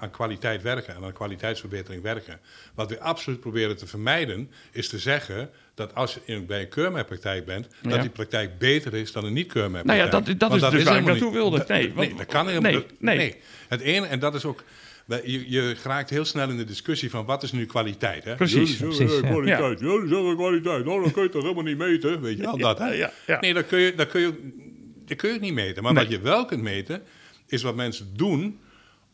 [0.00, 2.40] aan kwaliteit werken en aan kwaliteitsverbetering werken.
[2.74, 6.68] Wat we absoluut proberen te vermijden, is te zeggen dat als je in, bij een
[6.68, 7.90] keurmerkpraktijk bent, Ja.
[7.90, 10.12] dat die praktijk beter is dan een Nou niet-keurmerpraktijk.
[10.12, 11.58] ja, dat, dat is dus waar ik naartoe niet- wilde.
[11.58, 13.36] dat- Nee, dat kan helemaal nee, dat- nee.
[13.68, 14.62] Het ene, en dat is ook...
[15.24, 18.24] Je, je raakt heel snel in de discussie van wat is nu kwaliteit.
[18.24, 18.34] Hè?
[18.34, 18.78] Precies.
[18.78, 19.20] Ja, Precies, ja.
[19.20, 19.80] kwaliteit.
[19.80, 20.84] Ja, zeggen kwaliteit.
[20.84, 22.20] Nou, dan kun je toch helemaal niet meten.
[22.20, 22.78] Weet je wel, dat.
[22.78, 23.06] Hè?
[23.40, 24.32] Nee, dat kun, je, dat, kun je,
[25.06, 25.82] dat kun je niet meten.
[25.82, 26.02] Maar Nee.
[26.04, 27.02] wat je wel kunt meten,
[27.46, 28.58] is wat mensen doen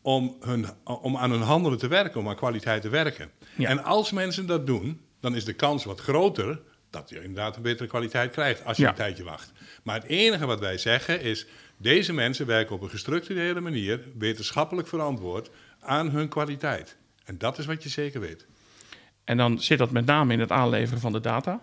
[0.03, 3.31] om, hun, om aan hun handelen te werken, om aan kwaliteit te werken.
[3.57, 3.69] Ja.
[3.69, 6.61] En als mensen dat doen, dan is de kans wat groter
[6.91, 8.89] dat je inderdaad een betere kwaliteit krijgt als je Ja.
[8.89, 9.53] een tijdje wacht.
[9.83, 14.89] Maar het enige wat wij zeggen is, deze mensen werken op een gestructureerde manier, wetenschappelijk
[14.89, 16.97] verantwoord, aan hun kwaliteit.
[17.25, 18.47] En dat is wat je zeker weet.
[19.25, 21.61] En dan zit dat met name in het aanleveren van de data.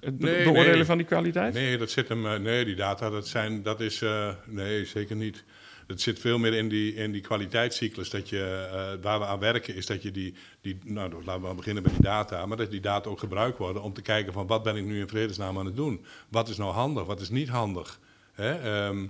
[0.00, 0.84] Het Nee, beoordelen nee.
[0.84, 1.54] van die kwaliteit.
[1.54, 2.26] Nee, dat zit hem.
[2.26, 4.02] eh, Nee, die data, dat zijn, dat is.
[4.02, 5.44] eh, nee, zeker niet.
[5.86, 8.10] Het zit veel meer in die, in die kwaliteitscyclus.
[8.10, 10.78] Dat je, eh, waar we aan werken, is dat je die, die.
[10.84, 12.46] Nou, laten we beginnen met die data.
[12.46, 15.00] Maar dat die data ook gebruikt worden om te kijken van wat ben ik nu
[15.00, 16.04] in vredesnaam aan het doen?
[16.28, 18.00] Wat is nou handig, wat is niet handig?
[18.32, 18.52] Hè?
[18.52, 19.06] ehm,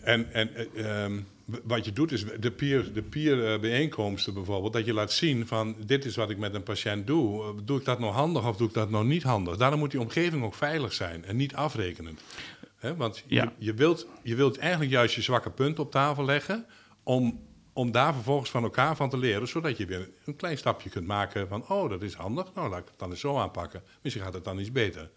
[0.00, 1.20] en en eh, ehm,
[1.64, 5.46] wat je doet is de peer, de peer eh, bijeenkomsten bijvoorbeeld, dat je laat zien
[5.46, 7.54] van dit is wat ik met een patiënt doe.
[7.64, 9.56] Doe ik dat nou handig of doe ik dat nou niet handig?
[9.56, 12.20] Daarom moet die omgeving ook veilig zijn en niet afrekenend.
[12.80, 13.42] Hè, want Ja.
[13.42, 16.66] je, je, wilt, je wilt eigenlijk juist je zwakke punt op tafel leggen
[17.02, 17.40] om,
[17.72, 21.06] om daar vervolgens van elkaar van te leren, zodat je weer een klein stapje kunt
[21.06, 23.82] maken van oh, dat is handig, nou laat ik het dan eens zo aanpakken.
[24.02, 25.10] Misschien gaat het dan iets beter.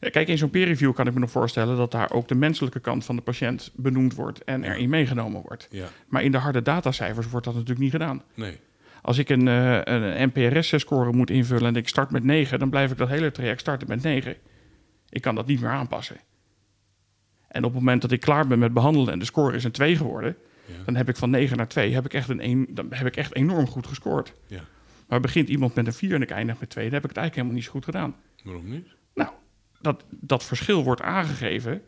[0.00, 2.34] Ja, Kijk, in zo'n peer review kan ik me nog voorstellen dat daar ook de
[2.34, 5.68] menselijke kant van de patiënt benoemd wordt en erin meegenomen wordt.
[5.70, 8.22] Ja, Maar in de harde datacijfers wordt dat natuurlijk niet gedaan.
[8.34, 8.58] nee.
[9.02, 12.90] Als ik een, eh, een NPRS-score moet invullen en ik start met 9, dan blijf
[12.90, 14.36] ik dat hele traject starten met 9.
[15.14, 16.16] Ik kan dat niet meer aanpassen.
[17.48, 19.70] En op het moment dat ik klaar ben met behandelen en de score is een
[19.72, 20.84] 2 geworden, Ja.
[20.84, 23.16] dan heb ik van 9 naar 2 heb ik echt, een, een, dan heb ik
[23.16, 24.34] echt enorm goed gescoord.
[24.46, 24.60] Ja.
[25.08, 27.18] Maar begint iemand met een 4 en ik eindig met 2, dan heb ik het
[27.18, 28.16] eigenlijk helemaal niet zo goed gedaan.
[28.44, 28.86] Waarom niet?
[29.14, 29.30] Nou,
[29.80, 31.82] dat, dat verschil wordt aangegeven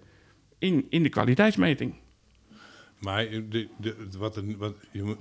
[0.59, 1.95] in, in de kwaliteitsmeting.
[2.99, 5.19] Maar de, de, wat, een, wat je moet,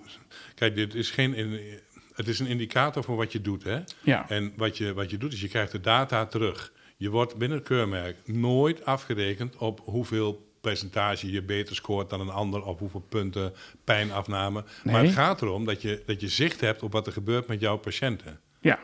[0.56, 1.60] kijk, dit is geen,
[2.14, 3.64] het is een indicator voor wat je doet.
[3.64, 3.80] Hè?
[4.04, 6.74] Ja, En wat je, wat je doet is je krijgt de data terug.
[7.06, 12.30] Je wordt binnen het keurmerk nooit afgerekend op hoeveel percentage je beter scoort dan een
[12.30, 14.64] ander of hoeveel punten pijnafname.
[14.84, 17.60] Maar het gaat erom dat je, dat je zicht hebt op wat er gebeurt met
[17.60, 18.40] jouw patiënten.
[18.62, 18.80] ja,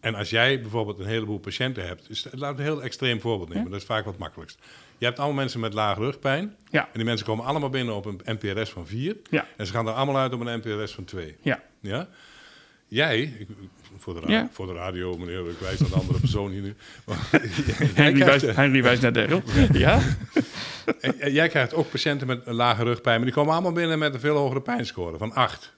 [0.00, 3.64] En als jij bijvoorbeeld een heleboel patiënten hebt, dus we een heel extreem voorbeeld nemen,
[3.64, 3.70] Ja.
[3.70, 4.58] dat is vaak wat makkelijkst.
[4.98, 6.56] Je hebt allemaal mensen met lage rugpijn.
[6.70, 9.16] ja, En die mensen komen allemaal binnen op een NPRS van 4.
[9.30, 9.46] Ja.
[9.56, 11.36] En ze gaan er allemaal uit op een NPRS van 2.
[11.42, 11.62] ja.
[11.80, 12.08] Ja?
[12.94, 13.46] Jij, ik,
[13.98, 14.48] voor, de ra- Ja.
[14.52, 16.74] voor de radio, meneer, ik wijs naar de andere persoon hier nu.
[17.06, 17.28] Maar
[17.94, 19.42] Henry wijst, Henry wijst naar Daryl.
[19.72, 20.00] Ja?
[21.00, 23.98] en- en jij krijgt ook patiënten met een lage rugpijn, maar die komen allemaal binnen
[23.98, 25.76] met een veel hogere pijnscore van 8.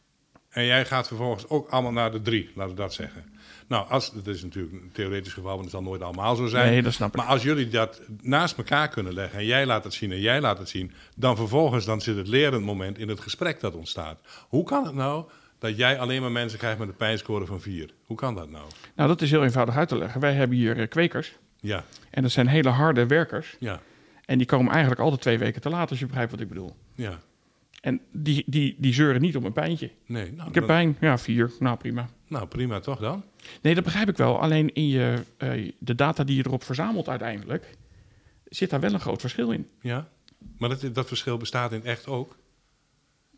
[0.49, 3.25] En jij gaat vervolgens ook allemaal naar de 3, laten we dat zeggen.
[3.69, 6.71] Nou, als, dat is natuurlijk een theoretisch geval, want het zal nooit allemaal zo zijn.
[6.71, 7.17] Nee, dat snap ik.
[7.17, 10.41] Maar als jullie dat naast elkaar kunnen leggen en jij laat het zien en jij
[10.41, 14.21] laat het zien, dan vervolgens dan zit het lerend moment in het gesprek dat ontstaat.
[14.49, 15.25] Hoe kan het nou
[15.59, 17.91] dat jij alleen maar mensen krijgt met een pijnscore van 4?
[18.07, 18.65] Hoe kan dat nou?
[18.95, 20.21] Nou, dat is heel eenvoudig uit te leggen.
[20.21, 21.37] Wij hebben hier eh, kwekers.
[21.61, 23.57] Ja, En dat zijn hele harde werkers.
[23.61, 23.81] ja,
[24.25, 26.77] En die komen eigenlijk altijd twee weken te laat, als je begrijpt wat ik bedoel.
[26.95, 27.21] ja.
[27.81, 29.91] En die, die, die zeuren niet om een pijntje.
[30.07, 30.97] Nee, nou, Ik heb dan- pijn.
[31.01, 31.51] Ja, vier.
[31.59, 32.09] Nou, prima.
[32.29, 33.25] nou prima toch dan?
[33.63, 34.41] Nee, dat begrijp ik wel.
[34.41, 37.77] Alleen in je, eh, de data die je erop verzamelt uiteindelijk...
[38.45, 39.69] zit daar wel een groot verschil in.
[39.81, 40.09] Ja,
[40.59, 42.37] maar dat, dat verschil bestaat in echt ook.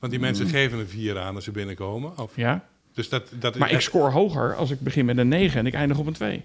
[0.01, 2.19] Want die mensen geven een 4 aan als ze binnenkomen.
[2.19, 2.65] Of, Ja?
[2.95, 5.75] dus dat, dat Maar ik score hoger als ik begin met een 9 en ik
[5.75, 6.43] eindig op een 2.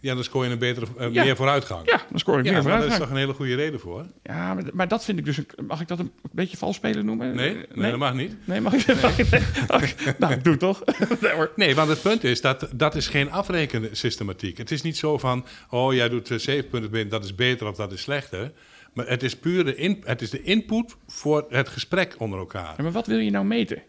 [0.00, 1.24] Ja, dan scoor je een betere, eh, Ja.
[1.24, 1.90] meer vooruitgang.
[1.90, 3.00] Ja, dan score ik Ja, meer maar daar is vooruitgang.
[3.02, 4.06] toch een hele goede reden voor?
[4.22, 5.36] Ja, maar, maar dat vind ik dus...
[5.36, 7.34] Een, mag ik dat een beetje vals spelen noemen?
[7.34, 8.36] Nee, Eh, nee, dat mag niet.
[8.44, 8.86] Nee, mag ik?
[9.30, 9.42] Nee.
[9.68, 10.82] Oké, nou, ik doe het toch.
[11.56, 14.58] nee, want het punt is dat dat is geen afrekensystematiek.
[14.58, 17.66] Het is niet zo van, oh jij doet eh, zeven punten binnen, dat is beter
[17.68, 18.52] of dat is slechter.
[18.96, 22.74] Maar het is puur de, in, het is de input voor het gesprek onder elkaar.
[22.76, 23.82] Ja, maar wat wil je nou meten?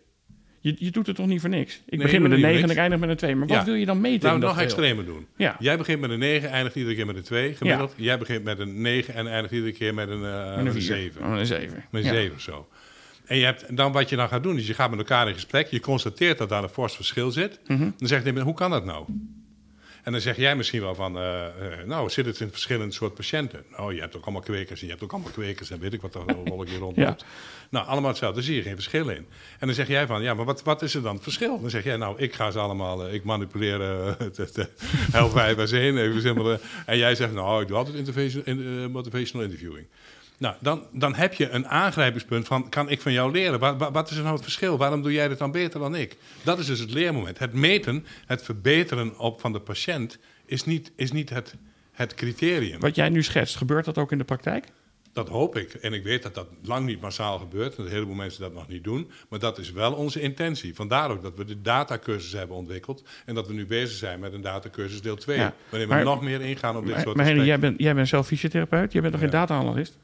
[0.60, 1.76] Je, je doet het toch niet voor niks?
[1.76, 3.36] Ik Nee, begin je met een niet 9 en ik eindig met een 2.
[3.36, 3.64] Maar wat Ja.
[3.66, 4.24] wil je dan meten?
[4.24, 5.28] Laten we het nog extremer doen.
[5.38, 5.56] Ja.
[5.60, 7.94] Jij begint met een 9, eindigt iedere keer met een 2 gemiddeld.
[7.96, 10.72] Jij begint met een 9 en eindigt iedere keer met een, eh, Met een een
[10.72, 10.82] 4.
[10.82, 11.24] 7.
[11.26, 11.84] Oh, een 7.
[11.92, 12.10] Met Ja.
[12.14, 12.68] 7 of zo.
[13.26, 15.34] En je hebt, dan wat je dan gaat doen, is je gaat met elkaar in
[15.34, 15.68] gesprek.
[15.68, 17.60] Je constateert dat daar een fors verschil zit.
[17.68, 17.90] Mhm.
[17.98, 19.06] Dan zegt hij, hoe kan dat nou?
[20.08, 23.14] En dan zeg jij misschien wel van, eh, eh, nou zit het in verschillende soort
[23.14, 23.64] patiënten?
[23.72, 26.02] Nou, je hebt ook allemaal kwekers en je hebt ook allemaal kwekers en weet ik
[26.02, 27.26] wat er rol ik hier rondloopt.
[27.70, 29.28] Nou, allemaal hetzelfde, daar zie je geen verschil in.
[29.60, 31.62] En dan zeg jij van, ja, maar wat, wat is er dan het verschil?
[31.62, 34.72] Dan zeg jij, nou, ik ga ze allemaal, eh, ik manipuleer eh, het, het, het
[35.12, 36.60] Health 5 S1, even simpel.
[36.86, 39.88] en jij zegt, nou, ik doe altijd motivational interviewing.
[40.40, 43.60] Nou, dan, dan heb je een aangrijpingspunt van, kan ik van jou leren?
[43.60, 44.78] Wat, wat, wat is er nou het verschil?
[44.78, 46.18] Waarom doe jij dit dan beter dan ik?
[46.44, 47.40] Dat is dus het leermoment.
[47.40, 51.56] Het meten, het verbeteren op van de patiënt is niet, is niet het,
[51.92, 52.80] het criterium.
[52.80, 54.66] Wat jij nu schetst, gebeurt dat ook in de praktijk?
[55.14, 55.74] Dat hoop ik.
[55.74, 57.70] En ik weet dat dat lang niet massaal gebeurt.
[57.70, 59.12] En dat een heleboel mensen dat nog niet doen.
[59.30, 60.76] Maar dat is wel onze intentie.
[60.76, 63.04] Vandaar ook dat we de datacursus hebben ontwikkeld.
[63.26, 65.38] En dat we nu bezig zijn met een datacursus deel 2.
[65.38, 67.80] Ja, waarin we maar- nog meer ingaan op dit Maar, soort maar Henry, jij bent,
[67.80, 68.92] jij bent zelf fysiotherapeut.
[68.92, 69.40] Jij bent toch geen Ja.
[69.40, 69.98] data-analyst?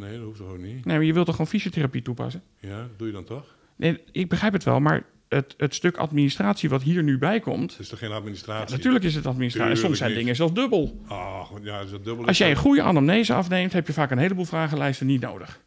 [0.00, 0.84] Nee, dat hoeft toch ook niet?
[0.84, 2.42] Nee, maar je wilt toch gewoon fysiotherapie toepassen?
[2.58, 3.54] Ja, dat doe je dan toch?
[3.76, 7.70] Nee, ik begrijp het wel, maar het, het stuk administratie wat hier nu bij komt...
[7.70, 8.76] Het is toch geen administratie?
[8.76, 9.70] Natuurlijk is het administratie.
[9.70, 10.18] En soms zijn niet.
[10.18, 11.00] dingen zelfs dubbel.
[11.06, 14.18] Ah, ja, is dat dubbel Als jij een goede anamnese afneemt, heb je vaak een
[14.18, 15.60] heleboel vragenlijsten niet nodig.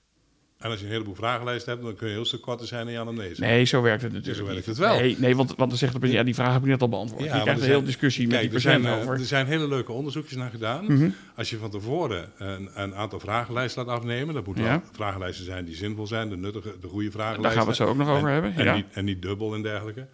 [0.64, 2.94] En als je een heleboel vragenlijsten hebt, dan kun je heel stuk korter zijn in
[2.94, 3.42] je anamnese.
[3.42, 4.96] Nee, zo werkt het natuurlijk zo werkt het wel.
[4.96, 6.90] Nee, nee want, want dan zegt de patiënt, ja, die vraag heb ik net al
[6.90, 7.24] beantwoord.
[7.24, 9.12] Ja, je krijgt een hele discussie met die er zijn, eh, over.
[9.12, 9.20] Mhm.
[9.22, 11.14] er zijn hele leuke onderzoekjes naar gedaan.
[11.36, 14.84] Als je van tevoren een, een aantal vragenlijsten laat afnemen, dat moeten Ja.
[14.92, 17.42] vragenlijsten zijn die zinvol zijn, de nuttige, de goede vragenlijsten.
[17.44, 18.56] Daar gaan we het zo ook nog over En- hebben.
[18.56, 18.76] En, Ja.
[18.76, 20.08] niet, en niet dubbel en dergelijke.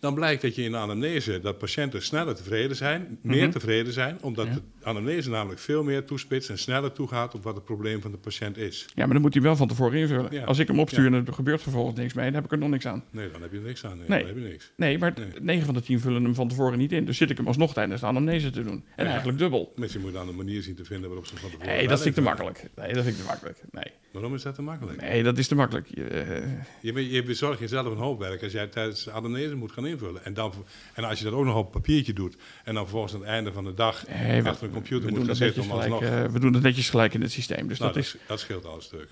[0.00, 3.50] Dan blijkt dat je in de anamnese dat patiënten sneller tevreden zijn, meer Mhm.
[3.50, 7.64] tevreden zijn, omdat de anamnese namelijk veel meer toespitst en sneller toegaat op wat het
[7.64, 8.86] probleem van de patiënt is.
[8.94, 10.32] Ja, maar dan moet hij wel van tevoren invullen.
[10.32, 10.44] Ja.
[10.44, 12.68] Als ik hem opstuur en er gebeurt vervolgens niks mee, dan heb ik er nog
[12.68, 13.04] niks aan.
[13.10, 13.98] Nee, dan heb je er niks aan.
[13.98, 14.18] Nee, Nee.
[14.18, 14.72] dan heb je niks.
[14.76, 15.28] Nee, maar Nee.
[15.40, 17.04] 9 van de 10 vullen hem van tevoren niet in.
[17.04, 18.84] Dus zit ik hem alsnog tijdens de anamnese te doen.
[18.96, 19.10] En Ja.
[19.10, 19.72] eigenlijk dubbel.
[19.76, 21.72] Mensen moeten aan een manier zien te vinden waarop ze van tevoren...
[21.76, 22.70] Nee, dat vind ik te makkelijk.
[22.76, 23.58] Nee, dat vind ik te makkelijk.
[23.70, 25.00] Nee, Waarom is dat te makkelijk?
[25.00, 25.88] nee dat is te makkelijk.
[25.94, 26.42] Je, eh,
[26.80, 29.86] Je, be- je bezorgt jezelf een hoop werk als jij tijdens de anamnese moet gaan
[29.86, 30.24] invullen.
[30.24, 30.52] En, dan,
[30.94, 33.52] en als je dat ook nog op papiertje doet en dan vervolgens aan het einde
[33.52, 34.04] van de dag
[34.44, 36.10] achter computer we moet doen gaan zitten gelijk, alsnog...
[36.10, 37.68] eh, we doen het netjes gelijk in het systeem.
[37.68, 39.08] Dus nou, dat dat, is, dat scheelt al een stuk.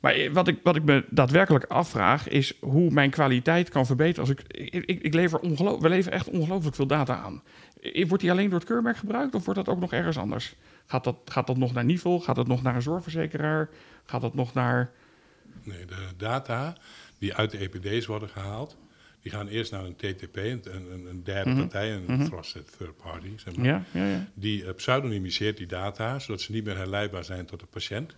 [0.00, 4.20] maar eh, wat ik, wat ik me daadwerkelijk afvraag is hoe mijn kwaliteit kan verbeteren.
[4.20, 7.42] Als ik, ik, ik, ik lever ongeloof, we leveren echt ongelooflijk veel data aan.
[7.82, 10.54] Eh, Wordt die alleen door het keurmerk gebruikt of wordt dat ook nog ergens anders?
[10.86, 12.20] Gaat dat, gaat dat nog naar Nivel?
[12.20, 13.68] Gaat dat nog naar een zorgverzekeraar?
[14.04, 14.90] Gaat dat nog naar...
[15.62, 16.76] Nee, de data
[17.18, 18.76] die uit de EPD's worden gehaald,
[19.24, 21.58] die gaan eerst naar een TTP, een, een, een derde Mhm.
[21.58, 22.24] partij, een Mhm.
[22.24, 23.66] trusted third party, zeg maar.
[23.66, 24.26] Ja, ja, ja.
[24.34, 28.16] Die eh, pseudonymiseert die data, zodat ze niet meer herleidbaar zijn tot de patiënt.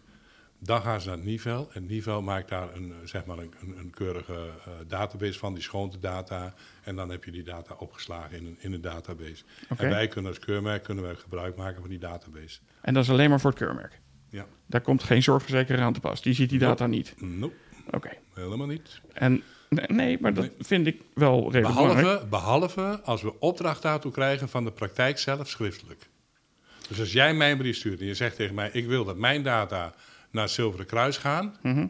[0.58, 1.70] Dan gaan ze naar het NIVEL.
[1.72, 4.32] En NIVEL maakt daar een, eh, zeg maar een, een, keurige
[4.64, 6.54] eh, database van, die schoont de data.
[6.84, 9.44] En dan heb je die data opgeslagen in een, in een database.
[9.76, 12.58] En wij kunnen als keurmerk kunnen wij gebruik maken van die database.
[12.80, 14.00] En dat is alleen maar voor het keurmerk.
[14.30, 14.46] Ja.
[14.66, 16.22] Daar komt geen zorgverzekeraar aan te pas.
[16.22, 17.14] Die ziet die data niet.
[17.20, 17.54] Nope,
[17.90, 18.10] Oké.
[18.34, 19.00] helemaal niet.
[19.12, 20.52] En nee, nee, maar dat Nee.
[20.58, 22.04] vind ik wel redelijk belangrijk.
[22.06, 26.08] Behalve, behalve als we opdracht daartoe krijgen van de praktijk zelf schriftelijk.
[26.88, 29.16] Dus als jij mij een brief stuurt en je zegt tegen mij: Ik wil dat
[29.16, 29.94] mijn data
[30.30, 31.56] naar het Zilveren Kruis gaan.
[31.62, 31.86] Mhm.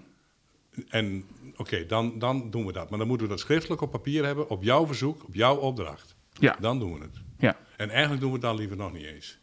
[0.88, 1.24] En
[1.56, 2.90] oké, dan, dan doen we dat.
[2.90, 6.14] Maar dan moeten we dat schriftelijk op papier hebben, op jouw verzoek, op jouw opdracht.
[6.32, 7.16] Ja, Dan doen we het.
[7.38, 7.56] ja.
[7.76, 9.38] En eigenlijk doen we het dan liever nog niet eens.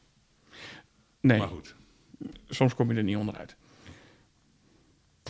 [1.20, 1.76] Nee, Maar goed.
[2.50, 3.56] soms kom je er niet onderuit.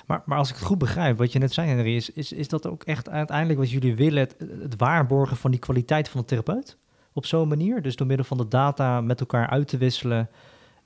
[0.05, 2.47] Maar, maar als ik het goed begrijp, wat je net zei, Henry, is, is, is
[2.47, 6.25] dat ook echt uiteindelijk wat jullie willen, het, het waarborgen van die kwaliteit van de
[6.27, 6.77] therapeut?
[7.13, 7.81] Op zo'n manier?
[7.81, 10.29] Dus door middel van de data met elkaar uit te wisselen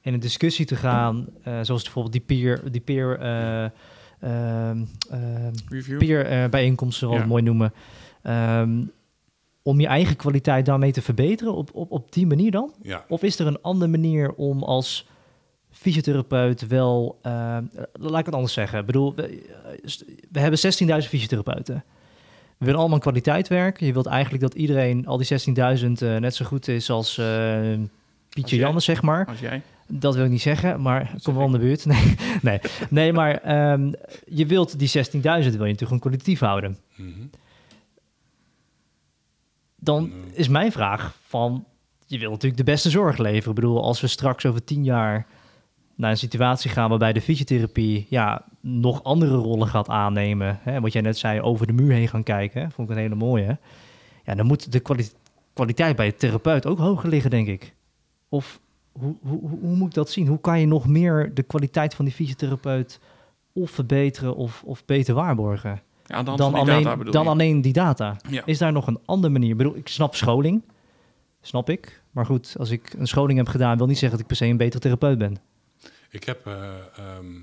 [0.01, 3.69] en in discussie te gaan, eh, zoals bijvoorbeeld die peer, die peer, ehm,
[5.69, 5.97] Review?
[5.97, 7.19] peer bijeenkomsten, we Ja.
[7.19, 7.73] het mooi noemen.
[8.21, 8.84] Ehm,
[9.62, 12.73] om je eigen kwaliteit daarmee te verbeteren op, op, op die manier dan?
[12.82, 13.06] Ja.
[13.08, 15.08] Of is er een andere manier om als
[15.80, 17.20] fysiotherapeut wel...
[17.22, 17.58] eh,
[17.94, 18.80] laat ik het anders zeggen.
[18.80, 19.92] Ik bedoel, we, eh,
[20.32, 21.84] we hebben 16.000 fysiotherapeuten.
[22.58, 23.86] We willen allemaal kwaliteit werken.
[23.86, 27.74] Je wilt eigenlijk dat iedereen, al die 16.000, eh, net zo goed is als eh
[28.30, 28.58] Pietje.
[28.58, 29.26] Janne, zeg maar.
[29.26, 29.62] Als jij.
[29.88, 31.86] Dat wil ik niet zeggen, maar kom wel in de buurt.
[31.90, 32.60] Nee, nee,
[32.90, 33.92] nee maar ehm,
[34.26, 36.78] je wilt die 16.000 wil je natuurlijk gewoon kwalitatief houden.
[36.96, 37.12] Mhm.
[39.76, 41.66] Dan is mijn vraag van,
[42.06, 43.50] je wilt natuurlijk de beste zorg leveren.
[43.50, 45.28] Ik bedoel, als we straks over tien jaar
[45.97, 50.60] naar een situatie gaan waarbij de fysiotherapie ja, nog andere rollen gaat aannemen.
[50.62, 52.62] Hè, wat jij net zei, over de muur heen gaan kijken.
[52.62, 53.57] hè, Vond ik een hele mooie.
[54.25, 55.10] Ja, dan moet de kwali-
[55.53, 57.73] kwaliteit bij de therapeut ook hoger liggen, denk ik.
[58.29, 58.60] Of
[58.91, 60.27] hoe, hoe, hoe, moet ik dat zien?
[60.27, 62.99] Hoe kan je nog meer de kwaliteit van die fysiotherapeut
[63.53, 65.81] of verbeteren of, of beter waarborgen?
[66.05, 68.15] Ja, Dan, alleen, data dan alleen die data.
[68.29, 68.41] Ja.
[68.45, 69.49] Is daar nog een andere manier?
[69.51, 70.62] Ik bedoel, ik snap scholing.
[71.41, 72.01] Snap ik.
[72.12, 74.45] Maar goed, als ik een scholing heb gedaan, wil niet zeggen dat ik per se
[74.51, 75.38] een betere therapeut ben.
[76.10, 77.41] Ik heb eh, ehm,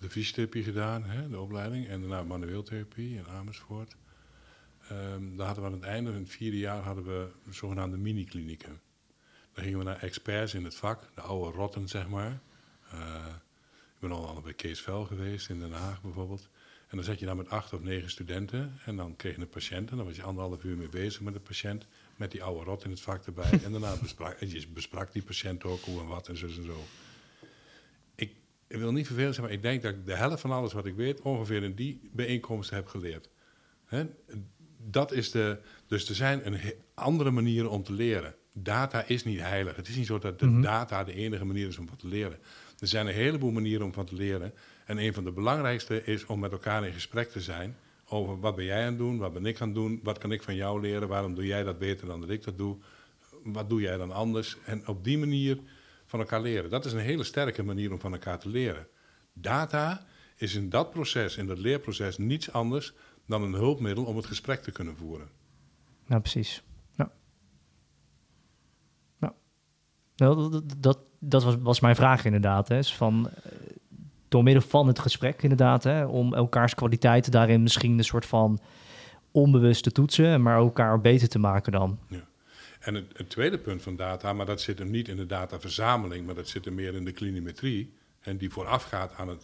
[0.00, 3.96] de fysiotherapie gedaan, hè, de opleiding, en daarna manueeltherapie in Amersfoort.
[4.88, 8.80] Ehm daar hadden we aan het einde van het vierde jaar hadden we zogenaamde mini-klinieken.
[9.52, 12.40] Dan gingen we naar experts in het vak, de oude rotten zeg maar.
[12.90, 13.26] Eh,
[13.94, 16.48] ik ben al, bij Kees Vel geweest in Den Haag bijvoorbeeld.
[16.88, 19.48] En dan zat je daar met acht of negen studenten en dan kreeg je een
[19.48, 21.86] patiënt en dan was je anderhalf uur mee bezig met de patiënt.
[22.16, 23.50] Met die oude rot in het vak erbij.
[23.64, 26.84] En daarna besprak, je besprak die patiënt ook hoe en wat en zo en zo.
[28.74, 30.86] Ik, wil niet vervelend zijn, maar ik denk dat ik de helft van alles wat
[30.86, 33.28] ik weet ongeveer in die bijeenkomsten heb geleerd.
[33.84, 34.04] Hè?
[34.86, 36.58] Dat is de, dus er zijn een
[36.94, 38.34] andere manieren om te leren.
[38.52, 39.76] Data is niet heilig.
[39.76, 40.62] Het is niet zo dat de Mhm.
[40.62, 42.38] data de enige manier is om van te leren.
[42.78, 44.52] Er zijn een heleboel manieren om van te leren.
[44.86, 47.76] En een van de belangrijkste is om met elkaar in gesprek te zijn
[48.08, 50.32] over wat ben jij aan het doen, wat ben ik aan het doen, wat kan
[50.32, 52.76] ik van jou leren, waarom doe jij dat beter dan dat ik dat doe,
[53.42, 54.56] wat doe jij dan anders.
[54.64, 55.58] En op die manier
[56.14, 56.70] van elkaar leren.
[56.70, 58.86] Dat is een hele sterke manier om van elkaar te leren.
[59.32, 62.94] Data is in dat proces, in dat leerproces, niets anders
[63.26, 65.28] dan een hulpmiddel om het gesprek te kunnen voeren.
[66.06, 66.62] Nou, precies.
[66.96, 67.10] Ja.
[69.20, 69.34] Ja.
[70.16, 72.68] Nou, dat, dat, dat was, was mijn vraag inderdaad.
[72.68, 72.78] Hè.
[72.78, 73.52] Is van, eh,
[74.28, 78.58] door middel van het gesprek inderdaad, hè, om elkaars kwaliteiten daarin misschien een soort van
[79.30, 81.98] onbewust te toetsen, maar elkaar beter te maken dan.
[82.84, 86.26] En het, het tweede punt van data, maar dat zit hem niet in de dataverzameling,
[86.26, 87.92] maar dat zit hem meer in de klinimetrie.
[88.20, 89.42] En die voorafgaat aan het,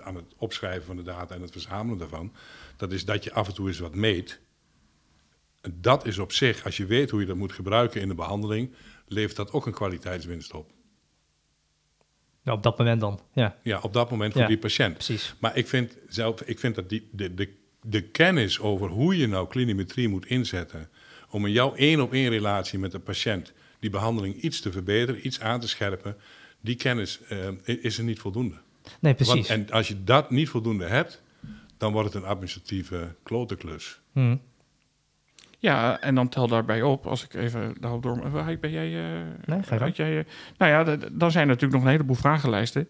[0.00, 2.32] aan het opschrijven van de data en het verzamelen daarvan.
[2.76, 4.40] Dat is dat je af en toe eens wat meet.
[5.60, 8.14] En dat is op zich, als je weet hoe je dat moet gebruiken in de
[8.14, 8.74] behandeling,
[9.06, 10.70] levert dat ook een kwaliteitswinst op.
[12.44, 13.20] Op dat moment dan.
[13.32, 14.48] Ja, Ja, op dat moment voor Ja.
[14.48, 14.94] die patiënt.
[14.94, 15.34] precies.
[15.38, 19.26] Maar ik vind zelf, ik vind dat die, de, de, de kennis over hoe je
[19.26, 20.88] nou klinimetrie moet inzetten.
[21.30, 25.26] Om in jouw één op één relatie met de patiënt die behandeling iets te verbeteren,
[25.26, 26.16] iets aan te scherpen.
[26.60, 28.54] die kennis eh, is er niet voldoende.
[29.00, 29.34] Nee, precies.
[29.34, 31.22] Want, en als je dat niet voldoende hebt,
[31.76, 34.00] dan wordt het een administratieve klotenklus.
[34.12, 34.36] Hm.
[35.58, 38.30] Ja, en dan tel daarbij op, als ik even daarop door...
[38.30, 39.16] Waar Ben jij...
[39.16, 40.24] eh, Nee, ga je jij, eh,
[40.58, 42.88] nou ja, dan zijn er natuurlijk nog een heleboel vragenlijsten.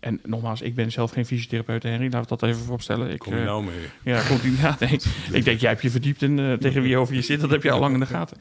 [0.00, 2.04] En nogmaals, ik ben zelf geen fysiotherapeut, Henry.
[2.04, 3.10] Laten we dat even vooropstellen.
[3.10, 3.86] Ik, Kom je eh, nou mee?
[4.04, 4.42] Ja, komt
[4.80, 4.98] nee.
[5.32, 7.40] Ik denk, jij hebt je verdiept in eh, tegen wie over je zit.
[7.40, 8.36] Dat heb je al lang in de gaten.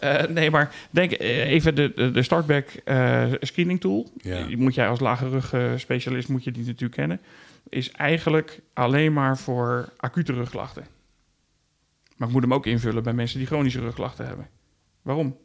[0.00, 2.68] Eh, nee, maar denk even de, de, Startback
[3.40, 4.10] screening tool.
[4.16, 4.46] Ja.
[4.46, 7.20] Die moet jij als lage rug specialist moet je die natuurlijk kennen.
[7.68, 10.86] Is eigenlijk alleen maar voor acute rugklachten.
[12.16, 14.48] Maar ik moet hem ook invullen bij mensen die chronische rugklachten hebben.
[15.02, 15.36] Waarom?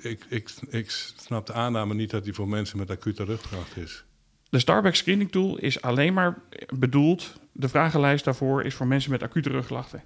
[0.00, 4.04] Ik, ik, ik snap de aanname niet dat die voor mensen met acute rugklacht is.
[4.48, 6.42] De Starback screening tool is alleen maar
[6.78, 7.40] bedoeld.
[7.52, 10.02] De vragenlijst daarvoor is voor mensen met acute rugklachten.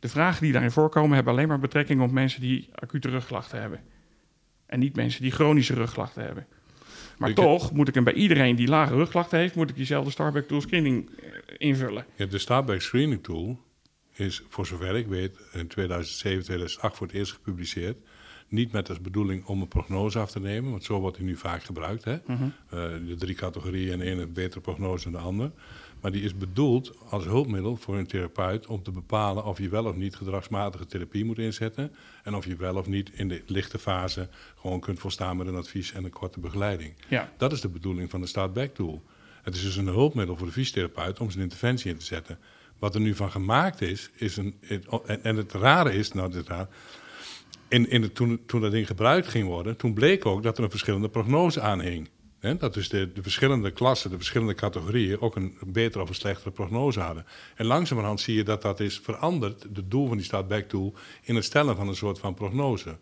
[0.00, 3.80] De vragen die daarin voorkomen hebben alleen maar betrekking op mensen die acute rugklachten hebben.
[4.66, 6.46] En niet mensen die chronische rugklachten hebben.
[7.18, 10.10] Maar Ik- toch moet ik hem bij iedereen die lage rugklachten heeft, moet ik diezelfde
[10.10, 12.06] Starback tool screening eh, invullen.
[12.14, 13.60] Ja, de Starback Screening Tool
[14.14, 17.96] is, voor zover ik weet, in 2007, 2008 voor het eerst gepubliceerd.
[18.48, 21.36] Niet met als bedoeling om een prognose af te nemen, want zo wordt hij nu
[21.36, 22.04] vaak gebruikt.
[22.04, 22.16] Hè?
[22.26, 22.42] Mhm.
[22.42, 22.48] Eh,
[23.06, 25.50] de drie categorieën en de ene heeft betere prognose dan de ander.
[26.00, 29.84] Maar die is bedoeld als hulpmiddel voor een therapeut om te bepalen of je wel
[29.84, 31.92] of niet gedragsmatige therapie moet inzetten.
[32.22, 34.28] En of je wel of niet in de lichte fase
[34.60, 36.94] gewoon kunt volstaan met een advies en een korte begeleiding.
[37.08, 39.02] Ja, Dat is de bedoeling van de Startback Tool.
[39.42, 42.38] Het is dus een hulpmiddel voor de fysiotherapeut om zijn interventie in te zetten.
[42.78, 44.54] Wat er nu van gemaakt is, is een.
[45.06, 46.68] En, en het rare is, nou, dit raar,
[47.68, 51.08] in, toen, toen dat ding gebruikt ging worden, toen bleek ook dat er een verschillende
[51.08, 52.08] prognose aan hing.
[52.38, 56.14] Hè, dat dus de, de verschillende klassen, de verschillende categorieën ook een betere of een
[56.14, 57.26] slechtere prognose hadden.
[57.54, 61.34] En langzamerhand zie je dat dat is veranderd, het doel van die Startback Tool, in
[61.34, 62.96] het stellen van een soort van prognose.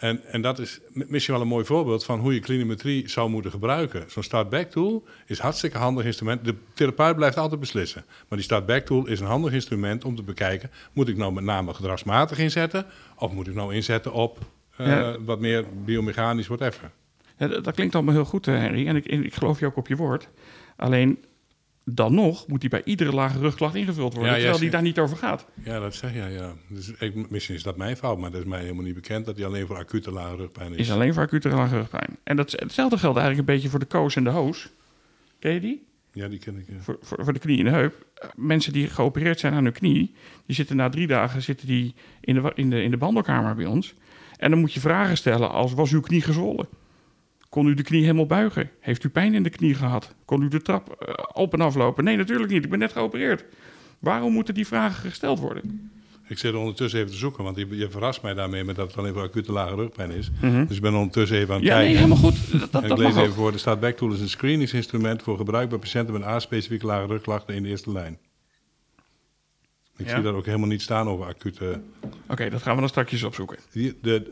[0.00, 3.50] En, en dat is misschien wel een mooi voorbeeld van hoe je klinimetrie zou moeten
[3.50, 4.04] gebruiken.
[4.06, 6.44] Zo'n start-back tool is hartstikke handig instrument.
[6.44, 8.04] De therapeut blijft altijd beslissen.
[8.08, 10.70] Maar die start-back tool is een handig instrument om te bekijken...
[10.92, 12.86] moet ik nou met name gedragsmatig inzetten...
[13.16, 14.38] of moet ik nou inzetten op
[14.76, 15.16] eh, Ja.
[15.20, 16.90] wat meer biomechanisch, whatever.
[17.36, 18.86] Ja, dat, dat klinkt allemaal heel goed, eh, Henry.
[18.86, 20.28] En ik, ik geloof je ook op je woord.
[20.76, 21.24] Alleen
[21.94, 24.32] dan nog moet die bij iedere lage rugklacht ingevuld worden.
[24.32, 25.46] Ja, terwijl die daar niet over gaat.
[25.64, 26.52] Ja, dat zeg je, ja.
[26.68, 29.26] Dus ik, misschien is dat mijn fout, maar dat is mij helemaal niet bekend...
[29.26, 30.78] dat die alleen voor acute lage rugpijn is.
[30.78, 32.16] Is alleen voor acute lage rugpijn.
[32.22, 34.68] En dat, hetzelfde geldt eigenlijk een beetje voor de koos en de hoos.
[35.38, 35.86] Ken je die?
[36.12, 36.64] Ja, die ken ik.
[36.68, 36.74] ja.
[36.80, 38.06] Voor, voor, voor de knie en de heup.
[38.14, 40.14] Eh, Mensen die geopereerd zijn aan hun knie,
[40.46, 43.66] die zitten na drie dagen zitten die in, de, in, de, in de behandelkamer bij
[43.66, 43.94] ons.
[44.36, 46.68] En dan moet je vragen stellen als, was uw knie gezwollen?
[47.50, 48.70] Kon u de knie helemaal buigen?
[48.80, 50.14] Heeft u pijn in de knie gehad?
[50.24, 52.04] Kon u de trap eh, op en aflopen?
[52.04, 52.64] Nee, natuurlijk niet.
[52.64, 53.44] Ik ben net geopereerd.
[53.98, 55.90] Waarom moeten die vragen gesteld worden?
[56.28, 58.64] Ik zit er ondertussen even te zoeken, want je, je verrast mij daarmee...
[58.64, 60.30] met dat het alleen voor acute lage rugpijn is.
[60.40, 60.66] Mhm.
[60.66, 61.92] Dus ik ben ondertussen even aan het Ja, kijken.
[61.92, 62.60] nee, helemaal goed.
[62.60, 63.32] Dat, dat, En ik lees even ook.
[63.34, 63.52] voor.
[63.52, 67.62] De staat Backtool is een screeningsinstrument voor gebruik bij patiënten met A-specifieke lage rugklachten in
[67.62, 68.18] de eerste lijn.
[70.00, 70.14] Ik Ja.
[70.14, 71.80] zie daar ook helemaal niet staan over acute.
[72.28, 73.58] Oké, dat gaan we dan straks opzoeken.
[73.72, 74.30] Die- De,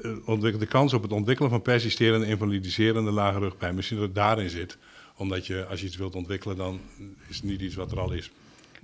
[0.58, 3.74] de, kans op het ontwikkelen van persisterende invalidiserende lage rugpijn.
[3.74, 4.78] Misschien dat het daarin zit.
[5.16, 6.80] Omdat je, als je iets wilt ontwikkelen, dan
[7.28, 8.30] is het niet iets wat er al is.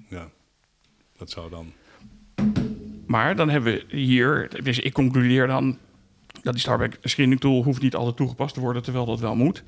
[0.08, 0.28] Ja,
[1.16, 1.72] dat zou dan.
[3.06, 5.78] Maar dan hebben we hier, dus ik concludeer dan
[6.42, 9.62] dat die Starback screening tool hoeft niet altijd toegepast te worden, terwijl dat wel moet.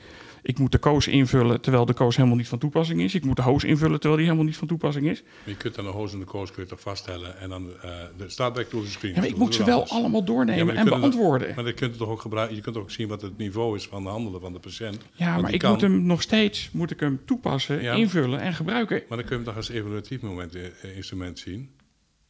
[0.47, 3.15] Ik moet de koos invullen terwijl de koos helemaal niet van toepassing is.
[3.15, 5.23] Ik moet de hoos invullen terwijl die helemaal niet van toepassing is.
[5.23, 7.71] Maar je kunt dan de hoos en de koos kun je toch vaststellen en dan
[7.83, 9.15] eh, de tool is een screen.
[9.15, 11.55] Ja, maar ik moet ze wel allemaal doornemen en beantwoorden.
[11.55, 12.57] maar dan kunt je toch ook gebruiken.
[12.57, 14.99] Je kunt ook zien wat het niveau is van de handelen van de patiënt.
[15.13, 19.03] Ja, maar ik moet hem nog steeds moet ik hem toepassen, invullen en gebruiken.
[19.09, 21.71] Maar dan kun je hem toch als evaluatief moment, eh, instrument zien,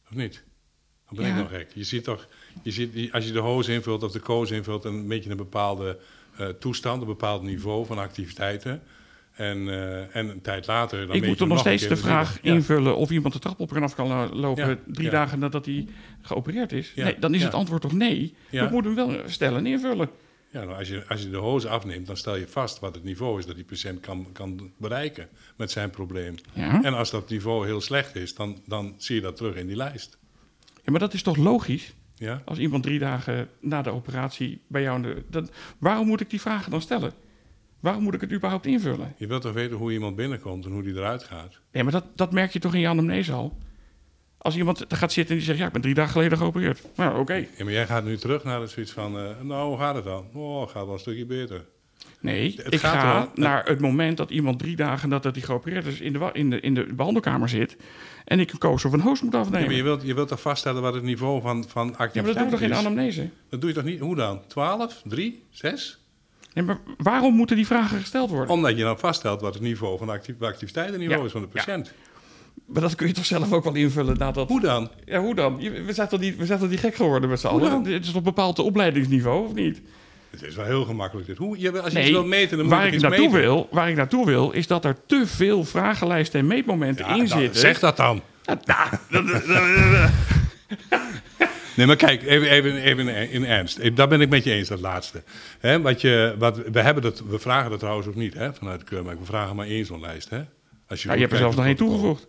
[0.09, 0.43] of niet?
[1.09, 1.71] Dan ben ik nog gek.
[1.73, 2.27] Je ziet toch,
[2.61, 5.99] je ziet, als je de hoos invult of de koos invult, een beetje een bepaalde
[5.99, 6.16] uh,
[6.59, 8.81] toestand, een bepaald niveau van activiteiten.
[9.33, 11.07] En, uh, en een tijd later.
[11.07, 13.83] Dan ik moet er nog steeds de vraag invullen of iemand de trap op en
[13.83, 15.87] af kan lopen drie dagen nadat hij
[16.21, 16.91] geopereerd is.
[16.95, 18.35] Nee, dan is het antwoord toch nee.
[18.49, 20.09] Ik moet hem wel stellen en invullen.
[20.51, 23.03] Ja, nou, als, je, als je de hoos afneemt, dan stel je vast wat het
[23.03, 26.35] niveau is dat die patiënt kan, kan bereiken met zijn probleem.
[26.53, 29.75] En als dat niveau heel slecht is, dan, dan zie je dat terug in die
[29.75, 30.17] lijst.
[30.75, 31.93] Ja, maar dat is toch logisch?
[32.19, 32.41] Ja?
[32.45, 35.01] Als iemand drie dagen na de operatie bij jou...
[35.29, 35.43] De,
[35.77, 37.13] waarom moet ik die vragen dan stellen?
[37.79, 39.13] Waarom moet ik het überhaupt invullen?
[39.17, 41.59] Je wilt toch weten hoe iemand binnenkomt en hoe die eruit gaat?
[41.71, 43.57] Ja, maar dat, dat merk je toch in je anamnese al?
[44.37, 45.59] Als iemand gaat zitten en die zegt...
[45.59, 46.81] ja, ik ben drie dagen geleden geopereerd.
[46.95, 47.33] Nou, oké.
[47.33, 49.17] Ja, maar jij gaat nu terug naar de zoiets van...
[49.17, 50.25] Uh, nou, hoe gaat het dan?
[50.33, 51.65] Oh, gaat wel een stukje beter.
[52.19, 56.13] Nee, ik ga naar het moment dat iemand drie dagen nadat hij geopereerd is in
[56.13, 57.77] de, in, de, in de behandelkamer zit.
[58.25, 59.59] En ik een koos of een host moet afnemen.
[59.59, 62.15] Ja, maar je wilt, je wilt toch vaststellen wat het niveau van, van activiteit is?
[62.15, 63.29] Ja, maar dat doe ik toch in anamnese?
[63.49, 63.99] Dat doe je toch niet?
[63.99, 64.41] Hoe dan?
[64.47, 65.01] 12?
[65.05, 65.43] 3?
[65.49, 65.99] 6?
[66.53, 68.49] Nee, maar waarom moeten die vragen gesteld worden?
[68.53, 71.93] Omdat je dan vaststelt wat het niveau van activ activiteitenniveau is van de patiënt.
[72.65, 74.47] Maar dat kun je toch zelf ook wel invullen nadat...
[74.47, 74.91] Hoe dan?
[75.05, 75.57] Ja, hoe dan?
[75.57, 77.85] We zijn toch niet, we zijn toch niet gek geworden met z'n allen?
[77.85, 79.81] Het is toch bepaald opleidingsniveau, of niet?
[80.39, 81.37] Het is wel heel gemakkelijk dit.
[81.37, 83.95] Hoe, je, als je nee, wilt meten, dan waar moet ik naartoe Wil, waar ik
[83.95, 87.59] naartoe wil, is dat er te veel vragenlijsten en meetmomenten in nou, zitten.
[87.59, 88.21] Zeg dat dan.
[91.75, 93.95] nee, maar kijk, even, even, even in ernst.
[93.95, 95.23] Daar ben ik met je eens, dat laatste.
[95.59, 98.79] He, wat je, wat, we, hebben dat, we vragen dat trouwens ook niet hè, vanuit
[98.79, 99.19] de keurmerk.
[99.19, 100.29] We vragen maar één zo'n lijst.
[100.29, 100.41] Hè?
[100.87, 102.27] Als je, ja, je hebt er zelfs nog één toegevoegd.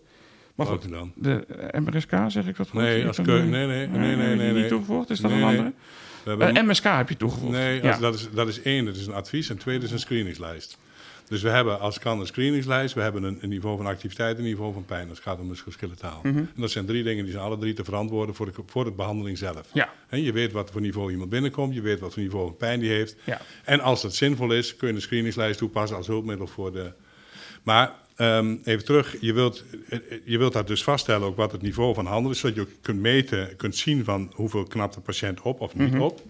[0.54, 1.12] Maar goed, dan?
[1.14, 1.44] de
[1.84, 2.80] MRSK, zeg ik dat goed?
[2.80, 5.10] Nee, als nee, nee, nee, nee, nee, nee, niet toegevoegd?
[5.10, 5.62] Is dat een andere?
[5.62, 5.68] Uh,
[6.24, 7.52] eh, MSK heb je toegevoegd.
[7.52, 9.48] Nee, dat, is, dat is één, dat is een advies.
[9.48, 10.78] En twee, dat is een screeningslijst.
[11.28, 14.42] Dus we hebben als kan een screeningslijst, we hebben een, een, niveau van activiteit en
[14.42, 15.08] een niveau van pijn.
[15.08, 16.20] Dat gaat om musculoskeletaal.
[16.22, 18.84] Mm En dat zijn drie dingen die zijn alle drie te verantwoorden voor de, voor
[18.84, 19.66] de behandeling zelf.
[19.72, 19.88] Ja.
[20.08, 22.80] En je weet wat voor niveau iemand binnenkomt, je weet wat voor niveau van pijn
[22.80, 23.16] die heeft.
[23.24, 23.40] Ja.
[23.64, 26.92] En als dat zinvol is, kun je een screeningslijst toepassen als hulpmiddel voor de.
[27.62, 29.64] Maar um, even terug, je wilt,
[30.24, 32.82] je wilt dat dus vaststellen ook wat het niveau van handelen is, zodat je ook
[32.82, 36.22] kunt meten, kunt zien van hoeveel knapt de patiënt op of niet mm op.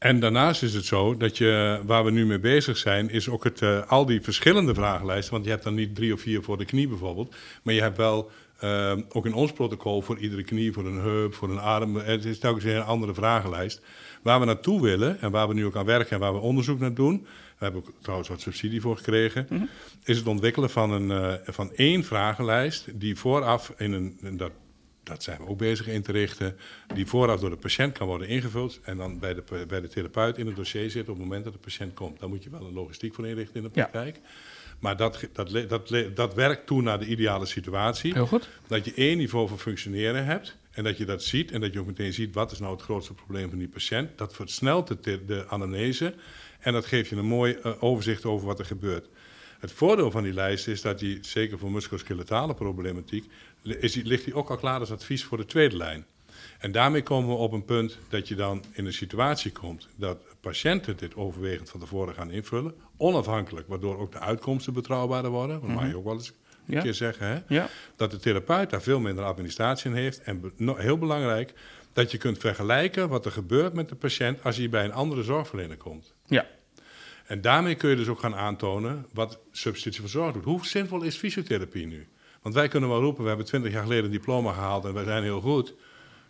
[0.00, 3.44] En daarnaast is het zo dat je, waar we nu mee bezig zijn, is ook
[3.44, 5.32] het, uh, al die verschillende vragenlijsten.
[5.32, 7.34] Want je hebt dan niet drie of vier voor de knie bijvoorbeeld.
[7.62, 8.30] Maar je hebt wel
[8.64, 11.96] uh, ook in ons protocol voor iedere knie, voor een heup, voor een arm.
[11.96, 13.82] Het is telkens een andere vragenlijst.
[14.22, 16.78] Waar we naartoe willen en waar we nu ook aan werken en waar we onderzoek
[16.78, 17.26] naar doen.
[17.60, 19.46] Hebben ook trouwens wat subsidie voor gekregen.
[19.48, 19.68] Mm -hmm.
[20.04, 24.18] Is het ontwikkelen van, een, uh, van één vragenlijst die vooraf in een.
[24.22, 24.52] In dat
[25.02, 26.56] dat zijn we ook bezig in te richten,
[26.94, 30.38] die vooraf door de patiënt kan worden ingevuld en dan bij de, bij de therapeut
[30.38, 32.20] in het dossier zit op het moment dat de patiënt komt.
[32.20, 34.20] Daar moet je wel een logistiek voor inrichten in de praktijk.
[34.78, 38.12] Maar dat, dat, dat, dat werkt toe naar de ideale situatie.
[38.12, 38.48] Heel goed.
[38.66, 41.80] Dat je één niveau van functioneren hebt en dat je dat ziet en dat je
[41.80, 44.18] ook meteen ziet wat is nou het grootste probleem van die patiënt.
[44.18, 46.14] Dat versnelt de, de anamnese
[46.60, 49.08] en dat geeft je een mooi uh, overzicht over wat er gebeurt.
[49.58, 53.24] Het voordeel van die lijst is dat die, zeker voor musculoskeletale problematiek,
[53.62, 56.06] is die, ligt die ook al klaar als advies voor de tweede lijn.
[56.58, 60.18] En daarmee komen we op een punt dat je dan in een situatie komt dat
[60.40, 65.60] patiënten dit overwegend van tevoren gaan invullen, onafhankelijk, waardoor ook de uitkomsten betrouwbaarder worden.
[65.60, 65.96] Dat mag je mhm.
[65.96, 66.32] ook wel eens
[66.66, 67.26] een keer zeggen.
[67.26, 67.54] Hè?
[67.54, 67.68] Ja.
[67.96, 70.22] Dat de therapeut daar veel minder administratie in heeft.
[70.22, 71.52] En heel belangrijk,
[71.92, 75.22] dat je kunt vergelijken wat er gebeurt met de patiënt als hij bij een andere
[75.22, 76.14] zorgverlener komt.
[76.30, 76.46] Ja.
[77.26, 80.44] En daarmee kun je dus ook gaan aantonen wat substitutie van zorg doet.
[80.44, 82.08] Hoe zinvol is fysiotherapie nu?
[82.42, 85.04] Want wij kunnen wel roepen, we hebben twintig jaar geleden een diploma gehaald en wij
[85.04, 85.74] zijn heel goed.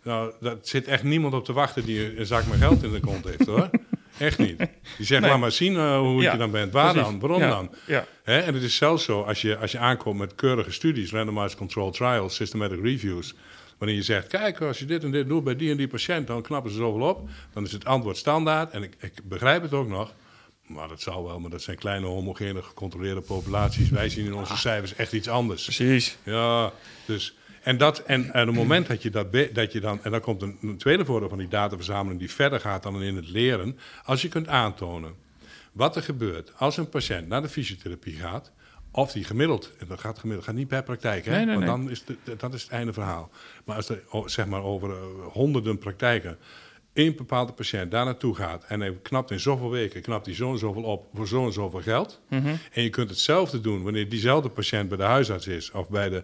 [0.03, 2.99] Nou, daar zit echt niemand op te wachten die een zak met geld in de
[2.99, 3.69] kont heeft hoor.
[4.17, 4.57] Echt niet.
[4.97, 5.37] Die zegt, nee.
[5.37, 6.73] maar zien uh, hoe je dan bent.
[6.73, 7.19] Waar dan?
[7.19, 7.75] Waarom dan?
[7.85, 8.05] Ja.
[8.23, 8.39] Hè?
[8.39, 11.91] En het is zelfs zo, als je, als je aankomt met keurige studies, randomized control
[11.91, 13.33] trials, systematic reviews,
[13.81, 16.27] wanneer je zegt, kijk, als je dit en dit doet bij die en die patiënt,
[16.27, 17.29] dan knappen ze zoveel op.
[17.53, 18.71] Dan is het antwoord standaard.
[18.71, 20.13] En ik, ik begrijp het ook nog.
[20.67, 23.89] Maar dat zal wel, maar dat zijn kleine, homogene, gecontroleerde populaties.
[23.89, 25.63] Wij zien in onze cijfers echt iets anders.
[25.63, 26.17] Precies.
[26.23, 26.71] Ja,
[27.05, 27.35] dus...
[27.61, 30.03] En, dat, en, en op het moment dat je, dat, dat je dan...
[30.03, 32.19] En dan komt een, een tweede voordeel van die dataverzameling...
[32.19, 33.77] die verder gaat dan in het leren.
[34.03, 35.15] Als je kunt aantonen
[35.71, 38.51] wat er gebeurt als een patiënt naar de fysiotherapie gaat...
[38.91, 41.31] Of die gemiddeld, en dat gaat gemiddeld, gaat niet per praktijk, hè?
[41.31, 41.75] Nee, nee, want nee.
[41.75, 43.29] dan is het, dat is het einde verhaal.
[43.65, 44.97] Maar als er zeg maar over eh,
[45.31, 46.37] honderden praktijken
[46.93, 50.51] één bepaalde patiënt daar naartoe gaat en hij knapt in zoveel weken, knapt hij zo
[50.51, 52.21] en zoveel op voor zo en zoveel geld.
[52.29, 52.55] Mhm.
[52.71, 56.23] En je kunt hetzelfde doen wanneer diezelfde patiënt bij de huisarts is of bij de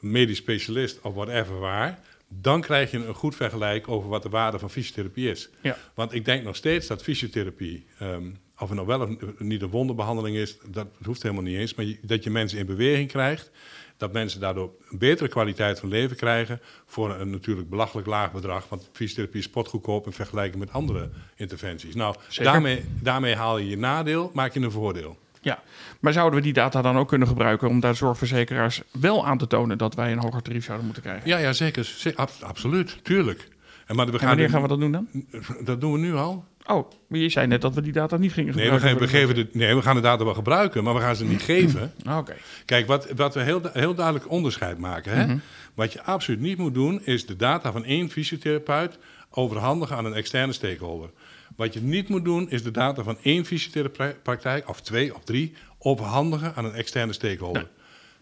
[0.00, 1.98] medisch specialist of whatever waar.
[2.28, 5.48] Dan krijg je een goed vergelijk over wat de waarde van fysiotherapie is.
[5.62, 5.76] Ja.
[5.94, 8.30] Want ik denk nog steeds dat fysiotherapie, ehm,
[8.62, 9.08] of het nou wel of
[9.38, 11.74] niet een wonderbehandeling is, dat hoeft helemaal niet eens.
[11.74, 13.50] Maar je- dat je mensen in beweging krijgt,
[13.96, 18.68] dat mensen daardoor een betere kwaliteit van leven krijgen voor een natuurlijk belachelijk laag bedrag.
[18.68, 21.94] Want fysiotherapie is spotgoedkoop in vergelijking met andere interventies.
[21.94, 25.18] Nou, daarmee, daarmee haal je je nadeel, maak je een voordeel.
[25.40, 25.62] Ja,
[26.00, 29.46] maar zouden we die data dan ook kunnen gebruiken om daar zorgverzekeraars wel aan te
[29.46, 31.28] tonen dat wij een hoger tarief zouden moeten krijgen?
[31.28, 31.84] Ja, ja zeker.
[31.84, 33.48] Ze- ab- absoluut, tuurlijk.
[33.86, 35.06] En maar we En gaan wanneer gaan we dat doen dan?
[35.64, 36.44] Dat doen we nu al.
[36.66, 39.08] Oh, maar je zei net dat we die data niet gingen Nee, we, gebruiken.
[39.08, 41.24] gaan, we, geven de, nee, we gaan de data wel gebruiken, maar we gaan ze
[41.24, 41.92] niet geven.
[42.10, 42.34] Oké.
[42.64, 45.12] Kijk, wat, wat we heel, heel duidelijk onderscheid maken.
[45.16, 45.34] Hè?
[45.74, 48.98] Wat je absoluut niet moet doen, is de data van één fysiotherapeut
[49.30, 51.10] overhandigen aan een externe stakeholder.
[51.56, 55.54] Wat je niet moet doen, is de data van één fysiotherapiepraktijk, of twee of drie,
[55.78, 57.68] overhandigen aan een externe stakeholder.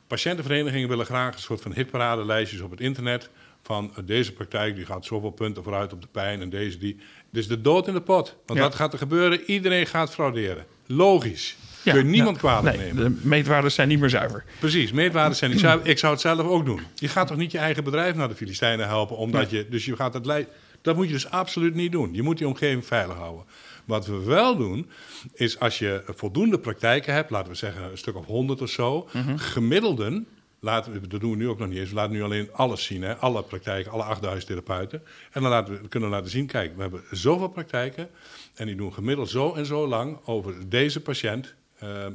[0.06, 3.30] Patiëntenverenigingen willen graag een soort van hitparadelijstjes op het internet.
[3.62, 6.96] Van eh, deze praktijk die gaat zoveel punten vooruit op de pijn en deze die.
[7.30, 8.36] Dus de dood in de pot.
[8.46, 8.64] Want Ja.
[8.64, 9.40] wat gaat er gebeuren?
[9.46, 10.66] Iedereen gaat frauderen.
[10.86, 11.56] Logisch.
[11.82, 12.40] Ja, Kun je niemand ja.
[12.42, 13.18] kwalijk Nee, nemen.
[13.20, 14.44] de meetwaarden zijn niet meer zuiver.
[14.58, 15.88] Precies, meetwaarden zijn niet zuiver.
[15.88, 16.80] Ik zou het zelf ook doen.
[16.94, 19.96] Je gaat toch niet je eigen bedrijf naar de Filistijnen helpen, omdat je, dus je
[19.96, 20.46] gaat het
[20.82, 22.14] Dat moet je dus absoluut niet doen.
[22.14, 23.44] Je moet die omgeving veilig houden.
[23.84, 24.90] Wat we wel doen,
[25.34, 29.08] is als je voldoende praktijken hebt, laten we zeggen een stuk of honderd of zo,
[29.36, 30.26] gemiddelden,
[30.60, 32.84] laten we, dat doen we nu ook nog niet eens, we laten nu alleen alles
[32.84, 35.02] zien, hè, alle praktijken, alle 8000 therapeuten.
[35.32, 38.08] En dan laten we, kunnen we laten zien, kijk, we hebben zoveel praktijken
[38.54, 42.06] en die doen gemiddeld zo en zo lang over deze patiënt, eh,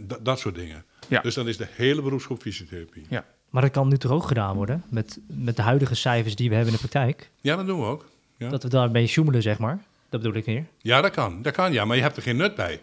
[0.00, 0.84] dat- dat soort dingen.
[1.08, 1.20] Ja.
[1.20, 3.06] Dus dan is de hele beroepsgroep fysiotherapie.
[3.08, 3.24] Ja.
[3.50, 6.54] Maar dat kan nu toch ook gedaan worden met, met de huidige cijfers die we
[6.54, 7.30] hebben in de praktijk?
[7.40, 8.08] Ja, dat doen we ook.
[8.36, 9.84] Ja, Dat we daarmee sjoemelen, zeg maar.
[10.08, 10.64] Dat bedoel ik hier.
[10.78, 11.42] ja dat kan.
[11.42, 11.84] Dat kan, ja.
[11.84, 12.80] Maar je hebt er geen nut bij.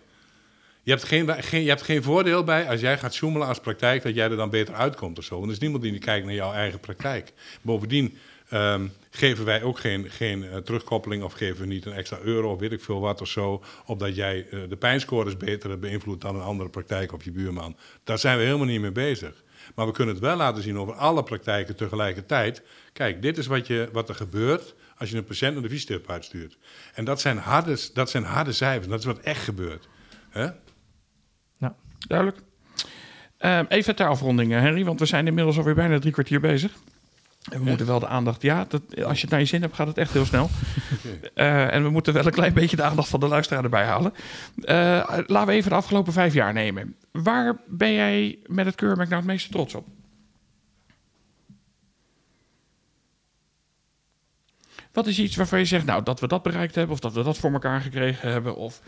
[0.87, 4.03] Je hebt geen, geen, je hebt geen voordeel bij als jij gaat zoemelen als praktijk...
[4.03, 5.35] dat jij er dan beter uitkomt of zo.
[5.35, 7.33] Want er is niemand die kijkt naar jouw eigen praktijk.
[7.61, 8.17] Bovendien
[8.49, 11.23] ehm, geven wij ook geen, geen eh, terugkoppeling...
[11.23, 13.63] of geven we niet een extra euro of weet ik veel wat of zo...
[13.85, 17.75] opdat jij eh, de pijnscores beter beïnvloedt dan een andere praktijk of je buurman.
[18.03, 19.43] Daar zijn we helemaal niet mee bezig.
[19.75, 22.61] Maar we kunnen het wel laten zien over alle praktijken tegelijkertijd.
[22.93, 26.25] Kijk, dit is wat, je, wat er gebeurt als je een patiënt naar de fysiotherapeut
[26.25, 26.57] stuurt.
[26.93, 28.87] En dat zijn harde, dat zijn harde cijfers.
[28.87, 29.87] Dat is wat echt gebeurt.
[32.07, 32.37] Duidelijk.
[33.37, 36.71] Ehm, even ter afronding, eh, Henry, want we zijn inmiddels alweer bijna drie kwartier bezig.
[37.51, 38.41] En we moeten wel de aandacht...
[38.41, 40.49] Ja, dat, als je het naar je zin hebt, gaat het echt heel snel.
[41.33, 44.13] Eh, en we moeten wel een klein beetje de aandacht van de luisteraar erbij halen.
[44.63, 44.75] Eh,
[45.25, 46.95] laten we even de afgelopen vijf jaar nemen.
[47.11, 49.87] Waar ben jij met het keurmerk nou het meeste trots op?
[54.91, 56.93] Wat is iets waarvan je zegt, nou, dat we dat bereikt hebben...
[56.93, 58.55] of dat we dat voor elkaar gekregen hebben...
[58.55, 58.81] of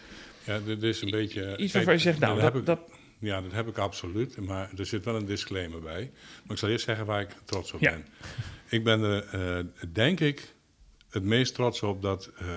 [0.43, 1.57] Ja, dit is een beetje...
[1.57, 2.79] iets waarvan je zegt, nou, dat ik, dat,
[3.19, 4.37] Ja, dat heb ik absoluut.
[4.37, 6.11] Maar er zit wel een disclaimer bij.
[6.43, 7.91] Maar ik zal eerst zeggen waar ik trots op Ja.
[7.91, 8.05] ben.
[8.69, 10.53] Ik ben er, eh, denk ik,
[11.09, 12.47] het meest trots op dat, eh,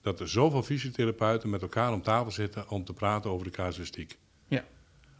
[0.00, 4.18] dat er zoveel fysiotherapeuten met elkaar om tafel zitten om te praten over de casuïstiek.
[4.48, 4.64] Ja.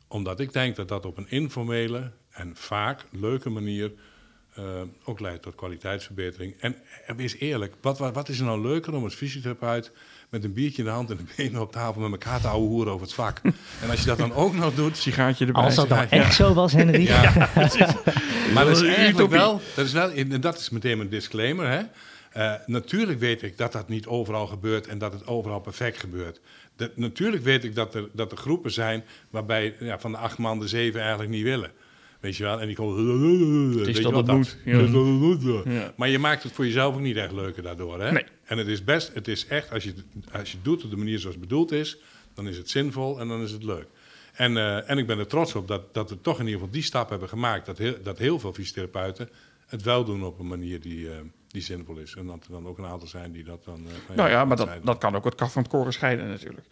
[0.09, 3.93] Omdat ik denk dat dat op een informele en vaak leuke manier
[4.55, 6.55] eh, ook leidt tot kwaliteitsverbetering.
[6.61, 6.76] En,
[7.07, 9.93] en wees eerlijk, wat, wat, wat is er nou leuker om als fysiotherapeut
[10.32, 12.66] met een biertje in de hand en de benen op tafel met elkaar te ouwe
[12.66, 13.40] hoeren over het vak.
[13.82, 15.62] en als je dat dan ook nog doet, sigaartje erbij.
[15.62, 16.10] Als dat ja.
[16.10, 17.06] echt zo was, Henry.
[17.06, 17.32] ja,
[18.54, 21.68] maar dat is eigenlijk wel, dat is wel, en dat is meteen een disclaimer.
[21.68, 21.80] Hè?
[22.32, 26.40] Eh, natuurlijk weet ik dat dat niet overal gebeurt en dat het overal perfect gebeurt.
[26.76, 30.38] Dat, natuurlijk weet ik dat er, dat er groepen zijn waarbij ja, van de acht
[30.38, 31.70] man de zeven eigenlijk niet willen.
[32.22, 32.60] Weet je wel?
[32.60, 33.78] En die komen...
[33.78, 34.56] Het is dat wat het moet.
[35.64, 35.92] Ja.
[35.96, 38.00] Maar je maakt het voor jezelf ook niet echt leuker daardoor.
[38.00, 38.12] Hè?
[38.12, 38.24] Nee.
[38.44, 39.94] En het is best, het is echt, als je,
[40.32, 41.96] als je het doet op de manier zoals het bedoeld is,
[42.34, 43.86] dan is het zinvol en dan is het leuk.
[44.32, 46.72] En, eh, en ik ben er trots op dat, dat we toch in ieder geval
[46.74, 47.66] die stap hebben gemaakt.
[47.66, 49.28] Dat heel, dat heel veel fysiotherapeuten
[49.66, 51.14] het wel doen op een manier die, eh,
[51.48, 52.14] die zinvol is.
[52.18, 53.86] En dat er dan ook een aantal zijn die dat dan.
[54.10, 56.66] eh, Nou ja, maar dat, dat kan ook het kaf van het koren scheiden natuurlijk.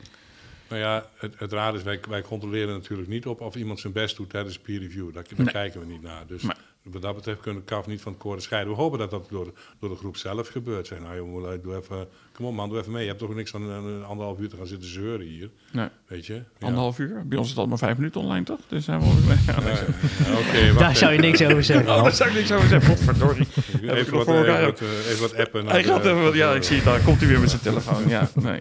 [0.71, 3.93] Nou ja, het, het raar is, wij, wij controleren natuurlijk niet op of iemand zijn
[3.93, 5.12] best doet tijdens peer review.
[5.14, 5.53] Daar, daar Nee.
[5.55, 6.27] kijken we niet naar.
[6.27, 6.43] Dus.
[6.83, 8.72] Wat dat betreft kunnen we kaf niet van het koren scheiden.
[8.74, 10.87] We hopen dat dat door, door de groep zelf gebeurt.
[10.87, 13.03] Zeg, nou jongen, doe even, kom op man, doe even mee.
[13.03, 15.51] Je hebt toch niks van een, een anderhalf uur te gaan zitten zeuren hier.
[15.72, 15.89] Nee.
[16.07, 16.35] Weet je?
[16.35, 16.43] Ja.
[16.66, 17.26] Anderhalf uur.
[17.26, 18.59] Bij ons is het al maar vijf minuten online, toch?
[18.68, 19.37] Dus zijn we mee.
[19.47, 21.95] Ja, Ja, Daar zou je niks over zeggen.
[21.95, 22.93] Oh, daar zou ik niks over zeggen.
[23.41, 23.47] Ik
[23.91, 24.59] Even nog wat, voor elkaar.
[24.61, 25.66] even, wat, eh, even wat appen.
[25.66, 27.01] Hij de- gaat even, wat- ja, ik zie het daar.
[27.01, 28.09] Komt hij weer met zijn telefoon.
[28.09, 28.61] Ja, nee.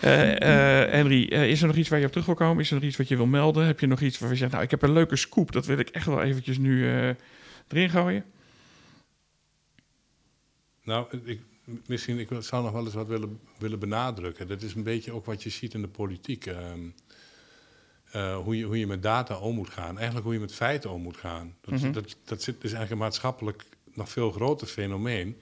[0.00, 2.62] Eh, eh, Henry, eh, is er nog iets waar je op terug wil komen?
[2.62, 3.66] Is er nog iets wat je wil melden?
[3.66, 5.52] Heb je nog iets waar je zegt, nou, ik heb een leuke scoop.
[5.52, 7.08] Dat wil ik echt wel eventjes nu eh,
[7.68, 8.24] erin gooien.
[10.82, 11.40] Nou, ik,
[11.86, 14.48] misschien, ik zou nog wel eens wat willen, willen benadrukken.
[14.48, 16.46] Dat is een beetje ook wat je ziet in de politiek.
[16.46, 16.88] ehm,
[18.06, 19.94] eh, hoe, je, hoe je met data om moet gaan.
[19.96, 21.56] Eigenlijk hoe je met feiten om moet gaan.
[21.60, 21.92] Dat, Mhm.
[21.92, 23.64] dat, dat zit, is eigenlijk een maatschappelijk
[23.94, 25.40] nog veel groter fenomeen.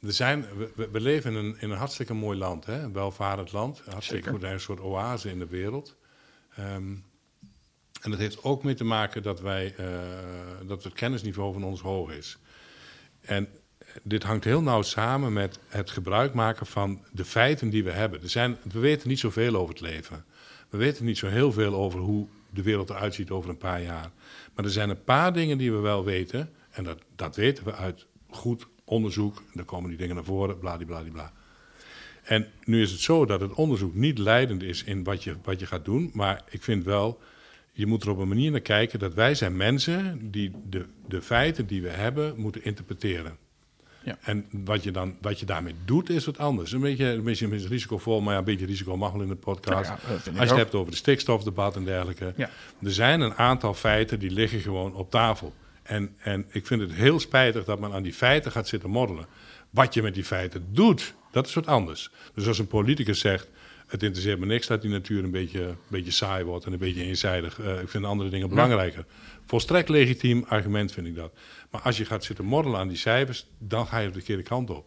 [0.00, 2.82] Er zijn, we- leven in een, in een hartstikke mooi land, hè?
[2.82, 3.78] een welvarend land.
[3.78, 4.32] Hartstikke Zeker.
[4.40, 5.96] goed, een soort oase in de wereld.
[6.56, 6.94] Ehm,
[8.00, 9.86] en dat heeft ook mee te maken dat, wij, eh,
[10.66, 12.38] dat het kennisniveau van ons hoog is.
[13.20, 13.48] En
[14.02, 18.22] dit hangt heel nauw samen met het gebruik maken van de feiten die we hebben.
[18.22, 20.24] Er zijn, we weten niet zoveel over het leven.
[20.68, 23.82] We weten niet zo heel veel over hoe de wereld eruit ziet over een paar
[23.82, 24.10] jaar.
[24.54, 26.50] Maar er zijn een paar dingen die we wel weten.
[26.70, 29.42] En dat, dat weten we uit goed onderzoek.
[29.52, 31.32] Daar komen die dingen naar voren, bladibladibla.
[32.22, 35.60] En nu is het zo dat het onderzoek niet leidend is in wat je, wat
[35.60, 36.10] je gaat doen.
[36.14, 37.20] Maar ik vind wel,
[37.78, 41.22] je moet er op een manier naar kijken dat wij zijn mensen die de, de
[41.22, 43.36] feiten die we hebben moeten interpreteren.
[44.02, 44.18] Ja.
[44.20, 46.72] En wat je, dan, wat je daarmee doet is wat anders.
[46.72, 49.28] Een beetje, een beetje, een beetje risicovol, maar ja, een beetje risico mag wel in
[49.28, 49.88] de podcast.
[49.88, 52.32] Ja, Als je het hebt over de stikstofdebat en dergelijke.
[52.36, 52.50] Ja.
[52.82, 55.54] Er zijn een aantal feiten die liggen gewoon op tafel.
[55.82, 59.26] En, en ik vind het heel spijtig dat men aan die feiten gaat zitten moddelen.
[59.70, 62.10] Wat je met die feiten doet, dat is wat anders.
[62.34, 63.48] Dus als een politicus zegt,
[63.88, 66.78] het interesseert me niks dat die natuur een beetje, een beetje saai wordt en een
[66.78, 67.60] beetje eenzijdig.
[67.60, 69.04] Eh, ik vind andere dingen belangrijker.
[69.46, 71.32] Volstrekt legitiem argument vind ik dat.
[71.70, 74.70] Maar als je gaat zitten moddelen aan die cijfers, dan ga je de verkeerde kant
[74.70, 74.86] op.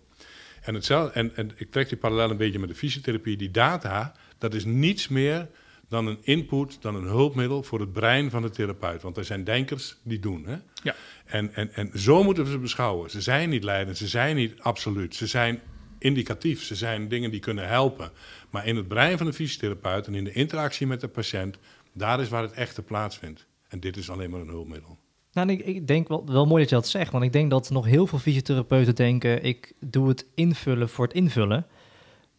[0.62, 3.38] En, hetzelfde, en, en ik trek die parallel een beetje met de fysiotherapie.
[3.38, 5.48] Die data, dat is niets meer
[5.90, 9.02] dan een input, dan een hulpmiddel voor het brein van de therapeut.
[9.02, 10.46] Want er zijn denkers die doen.
[10.46, 10.56] Hè?
[10.84, 10.96] Ja.
[11.26, 13.10] En, en, en zo moeten we ze beschouwen.
[13.10, 15.16] Ze zijn niet leidend, ze zijn niet absoluut.
[15.16, 15.62] Ze zijn
[16.00, 18.12] indicatief, ze zijn dingen die kunnen helpen.
[18.52, 21.58] Maar in het brein van de fysiotherapeut en in de interactie met de patiënt,
[21.94, 23.46] daar is waar het echte plaatsvindt.
[23.68, 24.98] En dit is alleen maar een hulpmiddel.
[25.34, 27.70] Nou, ik, ik denk wel, wel mooi dat je dat zegt, want ik denk dat
[27.70, 31.66] nog heel veel fysiotherapeuten denken, ik doe het invullen voor het invullen,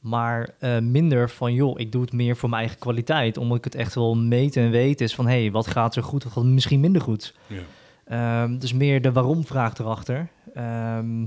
[0.00, 3.64] maar eh, minder van, joh, ik doe het meer voor mijn eigen kwaliteit, omdat ik
[3.64, 6.32] het echt wel meten en weten is van, hé, hey, wat gaat er goed, wat
[6.32, 7.34] gaat misschien minder goed.
[7.46, 7.62] Ja.
[8.04, 10.28] Ehm, dus meer de waarom-vraag erachter.
[10.54, 11.26] Ehm,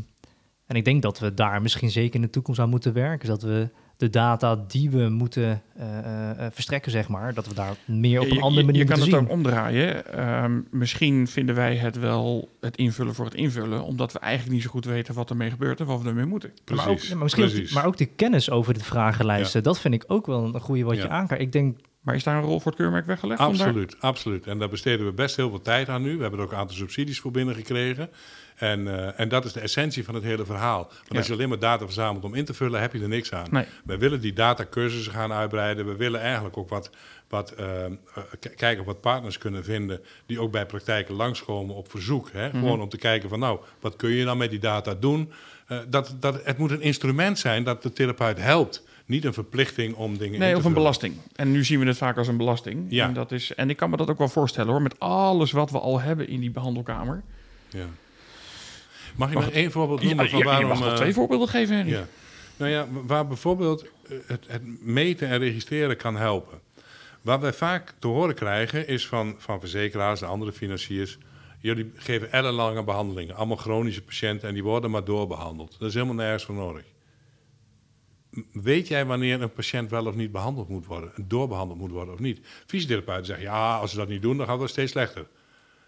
[0.65, 3.41] en ik denk dat we daar misschien zeker in de toekomst aan moeten werken, dat
[3.41, 7.75] we de data die we moeten eh, eh, eh, verstrekken, zeg maar, dat we daar
[7.85, 9.31] meer op Je- een je- andere manier Je kan moeten het zien.
[9.37, 10.13] ook omdraaien.
[10.13, 14.63] Ehm, misschien vinden wij het wel het invullen voor het invullen, omdat we eigenlijk niet
[14.63, 16.51] zo goed weten wat ermee gebeurt en wat we ermee moeten.
[16.63, 17.69] Precies, maar, ook, ja, maar, misschien ook, precies.
[17.69, 20.83] die- maar ook de kennis over de vragenlijsten, dat vind ik ook wel een goede
[20.83, 21.07] wat je Ja.
[21.09, 21.41] aankaart.
[21.41, 23.39] Ik denk, Maar is daar een rol voor het keurmerk weggelegd?
[23.39, 24.47] Absoluut, absoluut.
[24.47, 26.15] En daar besteden we best heel veel tijd aan nu.
[26.15, 28.09] We hebben er ook een aantal subsidies voor binnengekregen.
[28.55, 30.83] En, eh, en dat is de essentie van het hele verhaal.
[30.83, 31.17] Want Ja.
[31.17, 33.47] als je alleen maar data verzamelt om in te vullen, heb je er niks aan.
[33.51, 33.65] Nee.
[33.85, 35.85] We willen die datacursussen gaan uitbreiden.
[35.85, 36.89] We willen eigenlijk ook wat,
[37.29, 37.91] wat eh, eh,
[38.55, 42.29] kijken of wat partners kunnen vinden die ook bij praktijken langskomen op verzoek.
[42.31, 42.47] Hè?
[42.47, 42.57] Mhm.
[42.59, 45.31] Gewoon om te kijken van nou, wat kun je dan met die data doen?
[45.89, 48.83] Dat, dat, het moet een instrument zijn dat de therapeut helpt.
[49.05, 51.15] Niet een verplichting om dingen in Nee, te of een belasting.
[51.35, 52.85] En nu zien we het vaak als een belasting.
[52.89, 53.07] Ja.
[53.07, 55.71] En, dat is, en ik kan me dat ook wel voorstellen hoor, met alles wat
[55.71, 57.23] we al hebben in die behandelkamer.
[57.69, 57.85] Ja.
[59.15, 60.69] Mag ik Mag nog één voorbeeld noemen van je, je waarom...
[60.69, 61.91] mag wel eh, twee voorbeelden geven, Henry.
[61.91, 62.07] Ja.
[62.57, 66.59] Nou ja, waar bijvoorbeeld eh, het, het meten en registreren kan helpen.
[67.21, 71.17] Wat wij vaak te horen krijgen is van, van verzekeraars en andere financiers...
[71.59, 74.47] jullie geven ellenlange behandelingen, allemaal chronische patiënten...
[74.47, 75.75] en die worden maar doorbehandeld.
[75.79, 76.83] Dat is helemaal nergens voor nodig.
[78.51, 81.11] Weet jij wanneer een patiënt wel of niet behandeld moet worden?
[81.27, 82.39] Doorbehandeld moet worden of niet?
[82.65, 85.27] Fysiotherapeuten zeggen, ja, als ze dat niet doen, dan gaat het steeds slechter.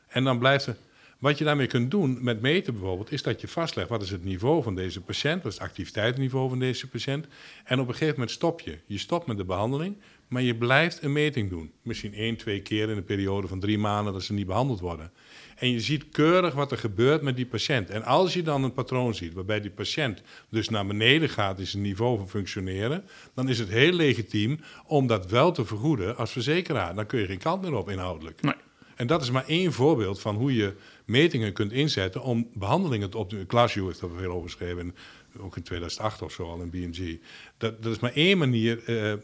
[0.07, 0.78] En dan blijft er...
[1.20, 4.24] Wat je daarmee kunt doen met meten bijvoorbeeld, is dat je vastlegt wat is het
[4.24, 7.28] niveau van deze patiënt, wat is het activiteitsniveau van deze patiënt.
[7.63, 8.78] En op een gegeven moment stop je.
[8.86, 9.95] Je stopt met de behandeling,
[10.28, 11.72] maar je blijft een meting doen.
[11.82, 15.11] Misschien één, twee keer in een periode van drie maanden dat ze niet behandeld worden.
[15.55, 17.89] En je ziet keurig wat er gebeurt met die patiënt.
[17.89, 21.68] En als je dan een patroon ziet waarbij die patiënt dus naar beneden gaat in
[21.68, 23.03] zijn niveau van functioneren,
[23.34, 26.95] dan is het heel legitiem om dat wel te vergoeden als verzekeraar.
[26.95, 28.41] Dan kun je geen kant meer op inhoudelijk.
[28.41, 28.55] Nee.
[28.97, 30.76] En dat is maar één voorbeeld van hoe je
[31.08, 33.47] metingen kunt inzetten om behandelingen te optimaliseren.
[33.47, 34.95] Klaasje heeft er veel over geschreven,
[35.39, 37.20] ook in 2008 of zo al in BMG.
[37.58, 39.20] Dat, dat is maar één manier, eh, eh,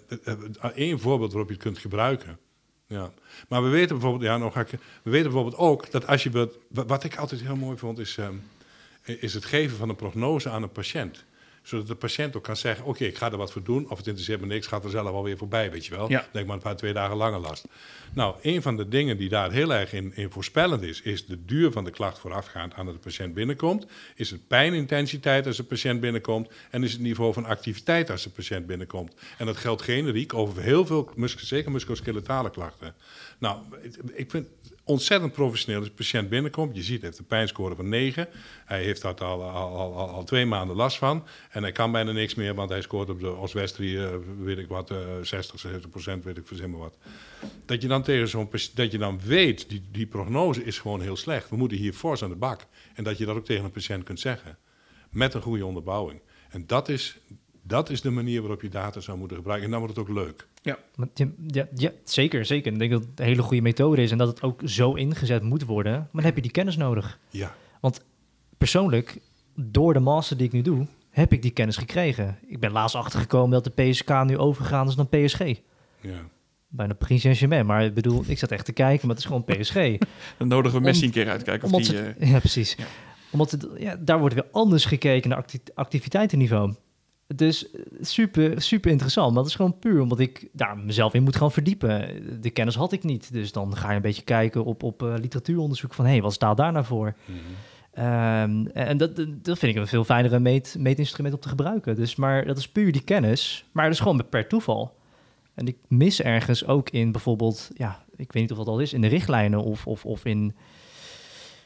[0.62, 2.38] eh, één voorbeeld waarop je het kunt gebruiken.
[2.88, 3.14] Ja,
[3.48, 4.70] maar we weten bijvoorbeeld, ja, nou ga ik,
[5.04, 8.00] we weten bijvoorbeeld ook dat als je wilt, wa- wat ik altijd heel mooi vond,
[8.00, 8.34] is, ehm,
[9.04, 11.26] is het geven van een prognose aan een patiënt.
[11.64, 14.08] Zodat de patiënt ook kan zeggen, oké, ik ga er wat voor doen, of het
[14.08, 16.10] interesseert me niks, gaat er zelf alweer voorbij, weet je wel.
[16.10, 16.28] Ja.
[16.32, 17.66] Denk maar een paar, twee dagen langer last.
[18.14, 21.46] Nou, een van de dingen die daar heel erg in, in voorspellend is, is de
[21.46, 23.86] duur van de klacht voorafgaand aan dat de patiënt binnenkomt.
[24.16, 28.30] Is het pijnintensiteit als de patiënt binnenkomt en is het niveau van activiteit als de
[28.30, 29.14] patiënt binnenkomt.
[29.38, 32.96] En dat geldt generiek over heel veel, zeker musculoskeletale klachten.
[33.38, 33.58] Nou,
[34.14, 34.48] ik- vind
[34.84, 36.76] ontzettend professioneel als de patiënt binnenkomt.
[36.76, 38.28] Je ziet, hij heeft een pijnscore van 9.
[38.66, 41.26] Hij heeft daar al, al, al, al, twee maanden last van.
[41.50, 44.10] En hij kan bijna niks meer, want hij scoort op de Oswestry, eh
[44.40, 46.98] weet ik wat, eh 60, 70 procent, weet ik verzin maar wat.
[47.66, 51.18] Dat je dan tegen zo'n dat je dan weet, die, die prognose is gewoon heel
[51.18, 51.50] slecht.
[51.50, 52.66] We moeten hier fors aan de bak.
[52.94, 54.58] En dat je dat ook tegen een patiënt kunt zeggen.
[55.10, 56.22] Met een goede onderbouwing.
[56.50, 57.18] En dat is,
[57.64, 59.66] dat is de manier waarop je data zou moeten gebruiken.
[59.66, 60.48] En dan wordt het ook leuk.
[60.62, 60.78] Ja.
[61.48, 62.72] Ja, ja, zeker, zeker.
[62.72, 65.44] Ik denk dat het een hele goede methode is en dat het ook zo ingezet
[65.44, 65.92] moet worden.
[65.94, 67.20] Maar dan heb je die kennis nodig.
[67.30, 67.56] Ja,
[68.58, 69.20] Persoonlijk,
[69.56, 72.38] door de master die ik nu doe, heb ik die kennis gekregen.
[72.48, 75.40] Ik ben laatst achtergekomen dat de PSK nu overgegaan is naar PSG.
[76.02, 76.32] ja.
[76.76, 77.66] Bijna Paris Saint-Germain.
[77.66, 79.74] Maar ik bedoel, ik zat echt te kijken, maar het is gewoon PSG.
[80.38, 81.44] Dan nodigen we Om- Messi een keer uit.
[81.44, 81.98] Kijken of Omdat die...
[82.00, 82.76] ze- eh, ja, precies.
[82.78, 82.86] ja.
[83.32, 86.74] Omdat het, ja, daar wordt weer anders gekeken naar acti- activiteitenniveau.
[87.28, 89.34] Dus eh, super, super interessant.
[89.34, 92.22] Maar dat is gewoon puur omdat ik daar mezelf in moet gaan verdiepen.
[92.42, 93.34] De kennis had ik niet.
[93.34, 96.06] Dus dan ga je een beetje kijken op, op eh, literatuuronderzoek van...
[96.06, 97.16] hé, hey, wat staat daar nou voor?
[97.26, 97.38] Mhm.
[97.94, 101.96] Ehm, en dat, dat vind ik een veel fijnere meet, meetinstrument om te gebruiken.
[101.96, 103.66] Dus, maar dat is puur die kennis.
[103.72, 104.96] Maar dat is gewoon per toeval.
[105.54, 107.70] En ik mis ergens ook in bijvoorbeeld...
[107.74, 108.94] ja, ik weet niet of dat al is...
[108.94, 110.56] in de richtlijnen of, of, of in...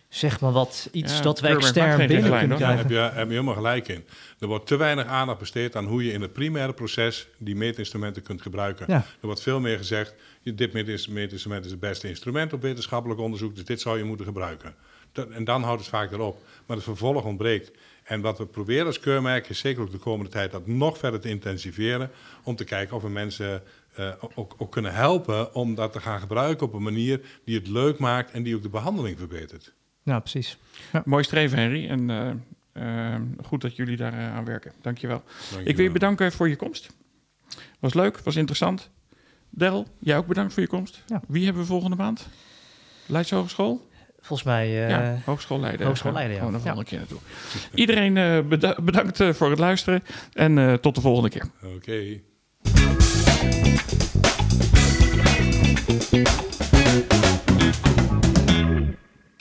[0.09, 3.31] zeg maar wat, iets Ja, dat maakt extern binnen kunnen Daar heb je, heb je
[3.33, 4.05] helemaal gelijk in.
[4.39, 8.21] Er wordt te weinig aandacht besteed aan hoe je in het primaire proces die meetinstrumenten
[8.21, 8.85] kunt gebruiken.
[8.87, 8.95] Ja.
[8.95, 10.73] Er wordt veel meer gezegd, je- dit
[11.09, 14.75] meetinstrument is het beste instrument op wetenschappelijk onderzoek, dus dit zou je moeten gebruiken.
[15.11, 16.43] Dat- en dan houdt het vaak erop.
[16.65, 17.71] Maar het vervolg ontbreekt.
[18.03, 21.19] En wat we proberen als keurmerk is zeker ook de komende tijd dat nog verder
[21.19, 22.11] te intensiveren.
[22.43, 23.63] Om te kijken of we mensen
[23.95, 27.67] eh, ook, ook kunnen helpen om dat te gaan gebruiken op een manier die het
[27.67, 29.73] leuk maakt en die ook de behandeling verbetert.
[30.07, 30.57] Ja, precies.
[31.05, 31.87] Mooi streven, Henry.
[31.87, 34.71] En eh, eh, goed dat jullie daar eh, aan werken.
[34.81, 35.23] Dankjewel.
[35.53, 36.89] Dank Ik wil je bedanken voor je komst.
[37.79, 38.89] Was leuk, was interessant.
[39.49, 41.03] Del, jij ook bedankt voor je komst.
[41.07, 41.21] Ja.
[41.27, 42.27] Wie hebben we volgende maand?
[43.05, 43.87] Leidse Hogeschool?
[44.19, 44.65] Volgens mij...
[44.85, 45.85] eh, ja, Hogeschool Leiden.
[45.85, 46.39] Hogeschool Leiden, ja.
[46.39, 47.19] Gewoon een volgende keer naartoe.
[47.73, 50.03] Iedereen eh, beda- bedankt eh, voor het luisteren.
[50.33, 51.45] En eh, tot de volgende keer.
[51.75, 52.19] Oké.